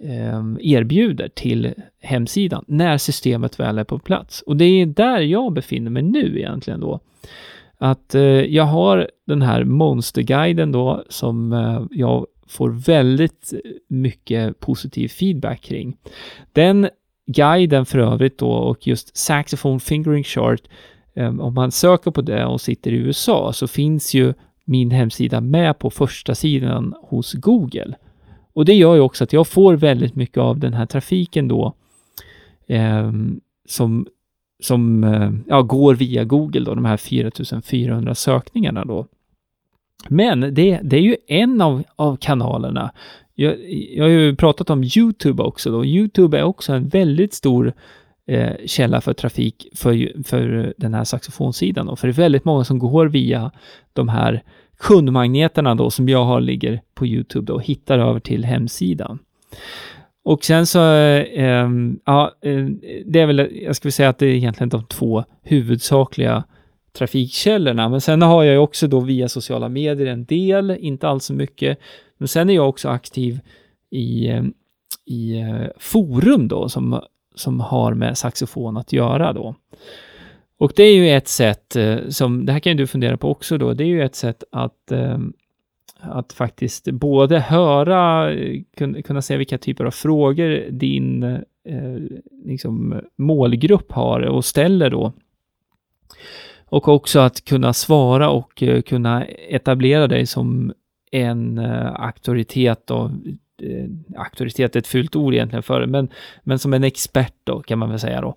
eh, 0.00 0.42
erbjuder 0.60 1.28
till 1.34 1.74
hemsidan 2.00 2.64
när 2.68 2.98
systemet 2.98 3.60
väl 3.60 3.78
är 3.78 3.84
på 3.84 3.98
plats. 3.98 4.42
Och 4.42 4.56
det 4.56 4.64
är 4.64 4.86
där 4.86 5.20
jag 5.20 5.52
befinner 5.52 5.90
mig 5.90 6.02
nu 6.02 6.38
egentligen 6.38 6.80
då. 6.80 7.00
Att 7.78 8.14
eh, 8.14 8.22
jag 8.22 8.64
har 8.64 9.10
den 9.26 9.42
här 9.42 9.64
monsterguiden 9.64 10.72
då 10.72 11.04
som 11.08 11.52
eh, 11.52 11.82
jag 11.90 12.26
får 12.48 12.70
väldigt 12.70 13.52
mycket 13.88 14.60
positiv 14.60 15.08
feedback 15.08 15.60
kring. 15.60 15.96
Den 16.52 16.88
guiden 17.26 17.86
för 17.86 17.98
övrigt 17.98 18.38
då 18.38 18.50
och 18.50 18.86
just 18.86 19.16
Saxophone 19.16 19.80
Fingering 19.80 20.24
Chart, 20.24 20.60
um, 21.14 21.40
om 21.40 21.54
man 21.54 21.72
söker 21.72 22.10
på 22.10 22.20
det 22.22 22.46
och 22.46 22.60
sitter 22.60 22.90
i 22.90 22.94
USA 22.94 23.52
så 23.52 23.68
finns 23.68 24.14
ju 24.14 24.34
min 24.64 24.90
hemsida 24.90 25.40
med 25.40 25.78
på 25.78 25.90
första 25.90 26.34
sidan 26.34 26.94
hos 27.02 27.32
Google. 27.32 27.94
Och 28.52 28.64
det 28.64 28.74
gör 28.74 28.94
ju 28.94 29.00
också 29.00 29.24
att 29.24 29.32
jag 29.32 29.46
får 29.46 29.76
väldigt 29.76 30.14
mycket 30.14 30.38
av 30.38 30.58
den 30.58 30.74
här 30.74 30.86
trafiken 30.86 31.48
då 31.48 31.74
um, 32.68 33.40
som, 33.68 34.06
som 34.62 35.04
uh, 35.04 35.32
ja, 35.46 35.62
går 35.62 35.94
via 35.94 36.24
Google 36.24 36.60
då, 36.60 36.74
de 36.74 36.84
här 36.84 36.96
4400 36.96 38.14
sökningarna 38.14 38.84
då. 38.84 39.06
Men 40.08 40.40
det, 40.40 40.80
det 40.82 40.96
är 40.96 41.02
ju 41.02 41.16
en 41.26 41.60
av, 41.60 41.82
av 41.96 42.16
kanalerna. 42.16 42.92
Jag, 43.38 43.56
jag 43.94 44.04
har 44.04 44.10
ju 44.10 44.36
pratat 44.36 44.70
om 44.70 44.84
YouTube 44.96 45.42
också 45.42 45.70
då. 45.70 45.84
YouTube 45.84 46.38
är 46.38 46.42
också 46.42 46.72
en 46.72 46.88
väldigt 46.88 47.34
stor 47.34 47.72
eh, 48.26 48.52
källa 48.66 49.00
för 49.00 49.12
trafik 49.12 49.68
för, 49.74 50.22
för 50.24 50.74
den 50.76 50.94
här 50.94 51.04
saxofonsidan. 51.04 51.86
Då. 51.86 51.96
För 51.96 52.08
det 52.08 52.12
är 52.12 52.14
väldigt 52.14 52.44
många 52.44 52.64
som 52.64 52.78
går 52.78 53.06
via 53.06 53.50
de 53.92 54.08
här 54.08 54.42
kundmagneterna 54.78 55.74
då 55.74 55.90
som 55.90 56.08
jag 56.08 56.24
har 56.24 56.40
ligger 56.40 56.80
på 56.94 57.06
YouTube 57.06 57.46
då 57.46 57.54
och 57.54 57.62
hittar 57.62 57.98
över 57.98 58.20
till 58.20 58.44
hemsidan. 58.44 59.18
Och 60.24 60.44
sen 60.44 60.66
så, 60.66 60.80
ehm, 60.80 61.90
eh, 61.90 61.96
ja, 62.04 62.32
det 63.06 63.20
är 63.20 63.26
väl, 63.26 63.50
jag 63.62 63.76
skulle 63.76 63.92
säga 63.92 64.08
att 64.08 64.18
det 64.18 64.26
är 64.26 64.34
egentligen 64.34 64.68
de 64.68 64.84
två 64.84 65.24
huvudsakliga 65.42 66.44
trafikkällorna. 66.98 67.88
Men 67.88 68.00
sen 68.00 68.22
har 68.22 68.44
jag 68.44 68.52
ju 68.52 68.58
också 68.58 68.86
då 68.86 69.00
via 69.00 69.28
sociala 69.28 69.68
medier 69.68 70.06
en 70.06 70.24
del, 70.24 70.70
inte 70.70 71.08
alls 71.08 71.24
så 71.24 71.32
mycket. 71.32 71.78
Men 72.18 72.28
sen 72.28 72.50
är 72.50 72.54
jag 72.54 72.68
också 72.68 72.88
aktiv 72.88 73.40
i, 73.90 74.30
i 75.04 75.38
eh, 75.38 75.66
forum 75.78 76.48
då 76.48 76.68
som, 76.68 77.00
som 77.34 77.60
har 77.60 77.94
med 77.94 78.18
saxofon 78.18 78.76
att 78.76 78.92
göra 78.92 79.32
då. 79.32 79.54
Och 80.58 80.72
det 80.76 80.82
är 80.82 80.94
ju 80.94 81.10
ett 81.10 81.28
sätt 81.28 81.76
eh, 81.76 81.98
som, 82.08 82.46
det 82.46 82.52
här 82.52 82.60
kan 82.60 82.76
du 82.76 82.86
fundera 82.86 83.16
på 83.16 83.30
också 83.30 83.58
då, 83.58 83.72
det 83.72 83.84
är 83.84 83.88
ju 83.88 84.02
ett 84.02 84.14
sätt 84.14 84.44
att 84.52 84.92
eh, 84.92 85.18
att 86.00 86.32
faktiskt 86.32 86.90
både 86.90 87.38
höra, 87.38 88.30
kunna 89.04 89.22
se 89.22 89.36
vilka 89.36 89.58
typer 89.58 89.84
av 89.84 89.90
frågor 89.90 90.70
din 90.70 91.38
liksom 92.44 93.00
målgrupp 93.16 93.92
har 93.92 94.20
och 94.20 94.44
ställer 94.44 94.90
då. 94.90 95.12
Och 96.64 96.88
också 96.88 97.20
att 97.20 97.44
kunna 97.44 97.72
svara 97.72 98.30
och 98.30 98.62
kunna 98.86 99.24
etablera 99.24 100.06
dig 100.06 100.26
som 100.26 100.72
en 101.10 101.58
uh, 101.58 102.00
auktoritet 102.00 102.86
då, 102.86 103.10
uh, 103.62 103.88
auktoritet 104.16 104.76
är 104.76 104.80
ett 104.80 104.86
fult 104.86 105.16
ord 105.16 105.34
egentligen 105.34 105.62
för 105.62 105.80
det, 105.80 105.86
men, 105.86 106.08
men 106.42 106.58
som 106.58 106.74
en 106.74 106.84
expert 106.84 107.34
då 107.44 107.60
kan 107.60 107.78
man 107.78 107.90
väl 107.90 107.98
säga 107.98 108.20
då, 108.20 108.36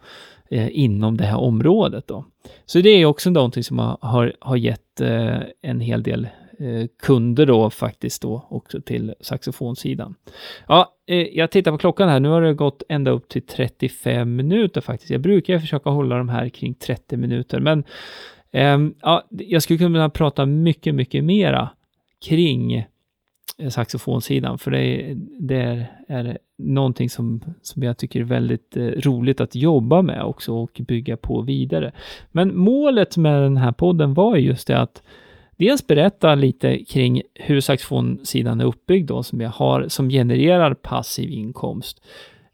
uh, 0.52 0.68
inom 0.72 1.18
det 1.18 1.24
här 1.24 1.38
området 1.38 2.08
då. 2.08 2.26
Så 2.66 2.82
det 2.82 2.90
är 2.90 3.06
också 3.06 3.30
någonting 3.30 3.64
som 3.64 3.80
har, 3.80 3.98
har, 4.02 4.34
har 4.40 4.56
gett 4.56 5.02
en 5.62 5.80
hel 5.80 6.04
del 6.04 6.28
kunder 7.02 7.46
då 7.46 7.70
faktiskt 7.70 8.22
då 8.22 8.48
också 8.50 8.82
till 8.82 9.14
saxofonsidan. 9.22 10.16
Ja, 10.68 10.96
jag 11.32 11.52
tittar 11.52 11.72
på 11.72 11.78
klockan 11.78 12.10
här. 12.10 12.20
Nu 12.20 12.30
har 12.30 12.42
det 12.42 12.54
gått 12.54 12.84
ända 12.90 13.12
upp 13.12 13.30
till 13.30 13.42
35 13.42 14.36
minuter 14.36 14.82
faktiskt. 14.82 15.12
Jag 15.12 15.22
brukar 15.22 15.60
försöka 15.60 15.90
hålla 15.90 16.18
de 16.18 16.30
här 16.30 16.50
kring 16.50 16.74
30 16.74 17.18
minuter, 17.18 17.60
men 17.60 17.84
ehm, 18.52 18.94
ja, 19.02 19.28
jag 19.30 19.64
skulle 19.64 19.80
kunna 19.80 20.10
prata 20.10 20.46
mycket, 20.46 20.96
mycket 20.96 21.24
mera 21.24 21.70
kring 22.26 22.74
eh, 23.58 23.70
saxofonsidan, 23.70 24.58
för 24.58 24.72
det, 24.72 25.14
det 25.40 25.56
är, 25.56 25.92
är 26.08 26.38
någonting 26.58 27.10
som, 27.10 27.42
som 27.62 27.84
jag 27.84 27.98
tycker 27.98 28.20
är 28.20 28.24
väldigt 28.24 28.78
eh, 28.78 28.84
roligt 28.84 29.42
att 29.42 29.56
jobba 29.56 30.02
med 30.02 30.24
också 30.24 30.54
och 30.54 30.82
bygga 30.88 31.18
på 31.18 31.42
vidare. 31.42 31.92
Men 32.32 32.58
målet 32.58 33.18
med 33.18 33.42
den 33.42 33.58
här 33.58 33.72
podden 33.72 34.14
var 34.14 34.36
just 34.36 34.68
det 34.68 34.80
att 34.80 35.04
dels 35.58 35.88
berätta 35.88 36.36
lite 36.36 36.86
kring 36.86 37.22
hur 37.36 37.62
saxofonsidan 37.62 38.62
är 38.62 38.66
uppbyggd 38.66 39.08
då, 39.08 39.24
som 39.24 39.42
jag 39.42 39.50
har, 39.50 39.88
som 39.88 40.10
genererar 40.10 40.74
passiv 40.74 41.30
inkomst. 41.30 42.02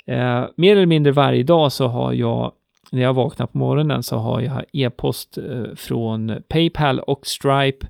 Eh, 0.06 0.46
mer 0.56 0.76
eller 0.76 0.86
mindre 0.86 1.12
varje 1.12 1.44
dag 1.44 1.72
så 1.72 1.88
har 1.88 2.14
jag 2.14 2.52
när 2.92 3.02
jag 3.02 3.14
vaknar 3.14 3.48
på 3.48 3.58
morgonen 3.58 4.04
så 4.04 4.18
har 4.18 4.42
jag 4.42 4.64
e-post 4.74 5.38
eh, 5.38 5.76
från 5.76 6.36
Paypal 6.48 7.00
och 7.00 7.28
Stripe 7.28 7.88
eh, 7.88 7.90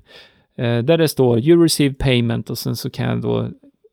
Eh, 0.56 0.78
där 0.78 0.98
det 0.98 1.08
står 1.08 1.38
you 1.38 1.62
receive 1.62 1.94
payment 1.94 2.50
och 2.50 2.58
sen 2.58 2.76
så 2.76 2.90
kan 2.90 3.08
jag 3.08 3.22
då 3.22 3.48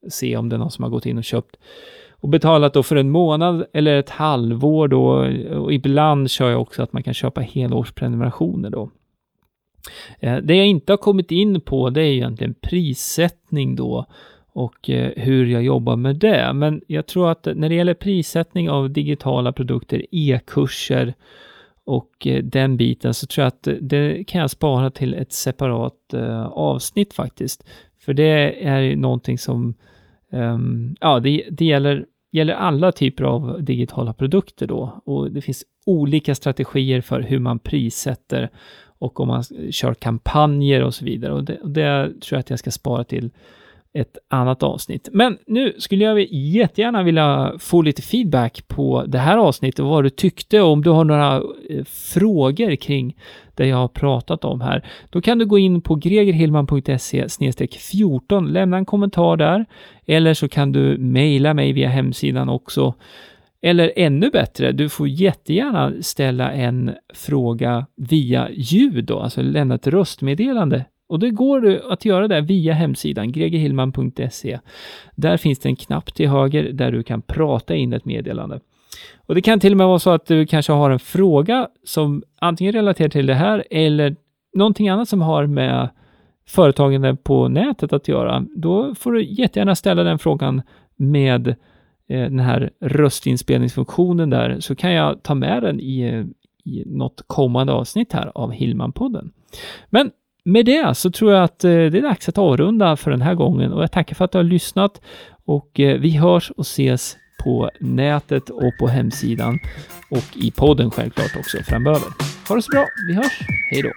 se 0.10 0.38
om 0.38 0.50
det 0.50 0.56
är 0.56 0.58
någon 0.58 0.72
som 0.72 0.84
har 0.84 0.92
gått 0.92 1.06
in 1.06 1.18
och 1.18 1.24
köpt 1.24 1.56
och 2.12 2.30
betalat 2.30 2.74
då 2.74 2.84
för 2.84 2.96
en 2.96 3.10
månad 3.10 3.66
eller 3.74 3.96
ett 3.96 4.10
halvår 4.10 4.88
då 4.88 5.06
och 5.58 5.74
ibland 5.74 6.32
kör 6.32 6.50
jag 6.50 6.62
också 6.62 6.84
att 6.84 6.94
man 6.94 7.04
kan 7.04 7.14
köpa 7.14 7.42
helårsprenumerationer 7.42 8.70
då. 8.70 8.90
Eh, 10.20 10.38
det 10.38 10.56
jag 10.56 10.68
inte 10.68 10.92
har 10.92 10.98
kommit 10.98 11.32
in 11.32 11.62
på 11.62 11.90
det 11.90 12.02
är 12.02 12.14
egentligen 12.14 12.56
prissättning 12.62 13.76
då 13.76 14.06
och 14.54 14.90
eh, 14.90 15.12
hur 15.16 15.46
jag 15.46 15.64
jobbar 15.64 15.96
med 15.96 16.16
det. 16.16 16.54
Men 16.54 16.82
jag 16.88 17.06
tror 17.06 17.32
att 17.32 17.48
när 17.56 17.70
det 17.70 17.76
gäller 17.76 17.94
prissättning 17.94 18.70
av 18.70 18.90
digitala 18.90 19.52
produkter, 19.52 20.06
e-kurser 20.12 21.14
och 21.86 22.28
eh, 22.28 22.44
den 22.44 22.78
biten 22.78 23.14
så 23.14 23.28
tror 23.28 23.44
jag 23.44 23.48
att 23.48 23.68
eh, 23.68 23.74
det 23.74 24.24
kan 24.24 24.42
jag 24.42 24.50
spara 24.50 24.90
till 24.90 25.14
ett 25.14 25.34
separat 25.34 26.14
eh, 26.14 26.46
avsnitt 26.46 27.14
faktiskt. 27.14 27.64
För 28.00 28.14
det 28.14 28.66
är 28.68 28.96
någonting 28.96 29.38
som, 29.38 29.74
ehm, 30.32 30.96
ja, 31.00 31.20
det, 31.20 31.48
det 31.52 31.66
gäller, 31.66 32.06
gäller 32.32 32.54
alla 32.54 32.92
typer 32.92 33.24
av 33.24 33.64
digitala 33.64 34.14
produkter 34.14 34.68
då 34.68 35.02
och 35.06 35.32
det 35.32 35.42
finns 35.42 35.64
olika 35.86 36.36
strategier 36.36 37.02
för 37.02 37.22
hur 37.22 37.40
man 37.40 37.60
prissätter 37.60 38.50
och 38.98 39.20
om 39.20 39.28
man 39.28 39.44
kör 39.72 39.94
kampanjer 39.94 40.84
och 40.84 40.94
så 40.94 41.06
vidare. 41.06 41.34
Och 41.34 41.44
det, 41.44 41.58
och 41.58 41.70
det 41.70 42.06
tror 42.06 42.36
jag 42.36 42.40
att 42.40 42.50
jag 42.50 42.60
ska 42.60 42.72
spara 42.72 43.04
till 43.04 43.32
ett 43.94 44.18
annat 44.30 44.64
avsnitt. 44.64 45.10
Men 45.12 45.38
nu 45.48 45.74
skulle 45.78 46.04
jag 46.04 46.22
jättegärna 46.32 47.04
vilja 47.04 47.54
få 47.60 47.82
lite 47.82 48.02
feedback 48.02 48.68
på 48.68 49.04
det 49.08 49.18
här 49.18 49.38
avsnittet 49.38 49.80
och 49.80 49.88
vad 49.88 50.04
du 50.04 50.10
tyckte 50.10 50.62
och 50.62 50.72
om 50.72 50.84
du 50.84 50.90
har 50.90 51.04
några 51.04 51.36
eh, 51.70 51.84
frågor 51.86 52.76
kring 52.76 53.18
det 53.56 53.68
jag 53.68 53.78
har 53.78 53.88
pratat 53.88 54.46
om 54.46 54.62
här. 54.62 54.86
Då 55.10 55.22
kan 55.22 55.38
du 55.38 55.46
gå 55.46 55.58
in 55.58 55.82
på 55.82 55.96
gregerhillman.se 55.96 57.28
14, 57.92 58.54
lämna 58.54 58.78
en 58.78 58.86
kommentar 58.86 59.38
där 59.38 59.66
eller 60.06 60.34
så 60.34 60.50
kan 60.50 60.72
du 60.72 60.98
mejla 60.98 61.54
mig 61.54 61.74
via 61.74 61.90
hemsidan 61.90 62.50
också 62.50 62.94
eller 63.66 63.92
ännu 63.96 64.30
bättre, 64.30 64.72
du 64.72 64.90
får 64.90 65.08
jättegärna 65.08 65.94
ställa 66.02 66.52
en 66.52 66.92
fråga 67.14 67.86
via 67.96 68.50
ljud 68.52 69.06
då, 69.06 69.20
alltså 69.20 69.42
lämna 69.42 69.76
ett 69.76 69.88
röstmeddelande. 69.88 70.86
Och 71.14 71.20
det 71.20 71.30
går 71.30 71.82
att 71.92 72.06
göra 72.06 72.28
det 72.28 72.42
via 72.42 72.74
hemsidan 72.74 73.32
gregerhillman.se. 73.32 74.60
Där 75.16 75.38
finns 75.38 75.60
det 75.60 75.70
en 75.70 75.76
knapp 75.76 76.14
till 76.14 76.30
höger 76.30 76.64
där 76.64 76.92
du 76.92 77.04
kan 77.04 77.22
prata 77.22 77.76
in 77.76 77.94
ett 77.94 78.06
meddelande. 78.06 78.60
Och 79.26 79.36
det 79.36 79.42
kan 79.42 79.60
till 79.60 79.74
och 79.74 79.78
med 79.78 79.88
vara 79.88 80.00
så 80.00 80.10
att 80.10 80.26
du 80.26 80.46
kanske 80.46 80.72
har 80.74 80.92
en 80.92 81.00
fråga 81.00 81.68
som 81.84 82.24
antingen 82.40 82.74
relaterar 82.74 83.10
till 83.10 83.26
det 83.26 83.34
här 83.34 83.64
eller 83.72 84.16
någonting 84.54 84.90
annat 84.90 85.10
som 85.10 85.22
har 85.22 85.46
med 85.46 85.90
företagande 86.48 87.16
på 87.16 87.48
nätet 87.48 87.94
att 87.94 88.08
göra. 88.08 88.46
Då 88.56 88.96
får 88.96 89.12
du 89.12 89.24
jättegärna 89.24 89.76
ställa 89.76 90.04
den 90.04 90.20
frågan 90.20 90.62
med 90.96 91.48
eh, 91.48 92.22
den 92.22 92.40
här 92.40 92.72
röstinspelningsfunktionen 92.80 94.30
där 94.30 94.60
så 94.60 94.76
kan 94.76 94.92
jag 94.92 95.24
ta 95.24 95.36
med 95.36 95.64
den 95.64 95.80
i, 95.80 96.02
eh, 96.02 96.26
i 96.72 96.84
något 96.86 97.24
kommande 97.28 97.74
avsnitt 97.74 98.14
här 98.14 98.32
av 98.36 98.52
Hillman-podden. 98.52 99.32
Men 99.90 100.12
med 100.46 100.66
det 100.66 100.98
så 100.98 101.12
tror 101.12 101.34
jag 101.34 101.44
att 101.44 101.64
eh, 101.64 101.70
det 101.70 101.98
är 101.98 102.02
dags 102.02 102.30
att 102.30 102.38
avrunda 102.38 102.96
för 102.96 103.12
den 103.12 103.22
här 103.22 103.36
gången 103.36 103.74
och 103.74 103.84
jag 103.84 103.92
tackar 103.92 104.16
för 104.16 104.26
att 104.26 104.32
du 104.32 104.38
har 104.38 104.44
lyssnat 104.44 105.02
och 105.46 105.80
eh, 105.80 106.00
vi 106.00 106.18
hörs 106.18 106.52
och 106.52 106.62
ses 106.62 107.18
på 107.44 107.70
nätet 107.80 108.50
och 108.50 108.78
på 108.80 108.88
hemsidan 108.88 109.60
och 110.10 110.38
i 110.38 110.52
podden 110.52 110.92
självklart 110.92 111.36
också 111.40 111.58
framöver. 111.64 112.08
Ha 112.48 112.56
det 112.56 112.62
så 112.62 112.72
bra, 112.72 112.86
vi 113.08 113.14
hörs, 113.14 113.40
hej 113.72 113.82
då! 113.82 113.92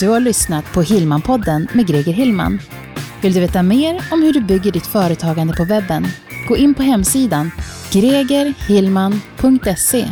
Du 0.00 0.08
har 0.08 0.20
lyssnat 0.20 0.72
på 0.72 0.82
Hillman-podden 0.82 1.68
med 1.72 1.86
Greger 1.86 2.12
Hillman. 2.12 2.58
Vill 3.22 3.32
du 3.32 3.40
veta 3.40 3.62
mer 3.62 4.02
om 4.12 4.22
hur 4.22 4.32
du 4.32 4.40
bygger 4.40 4.72
ditt 4.72 4.86
företagande 4.86 5.54
på 5.54 5.64
webben 5.64 6.04
Gå 6.48 6.56
in 6.56 6.74
på 6.74 6.82
hemsidan 6.82 7.50
gregerhillman.se 7.92 10.06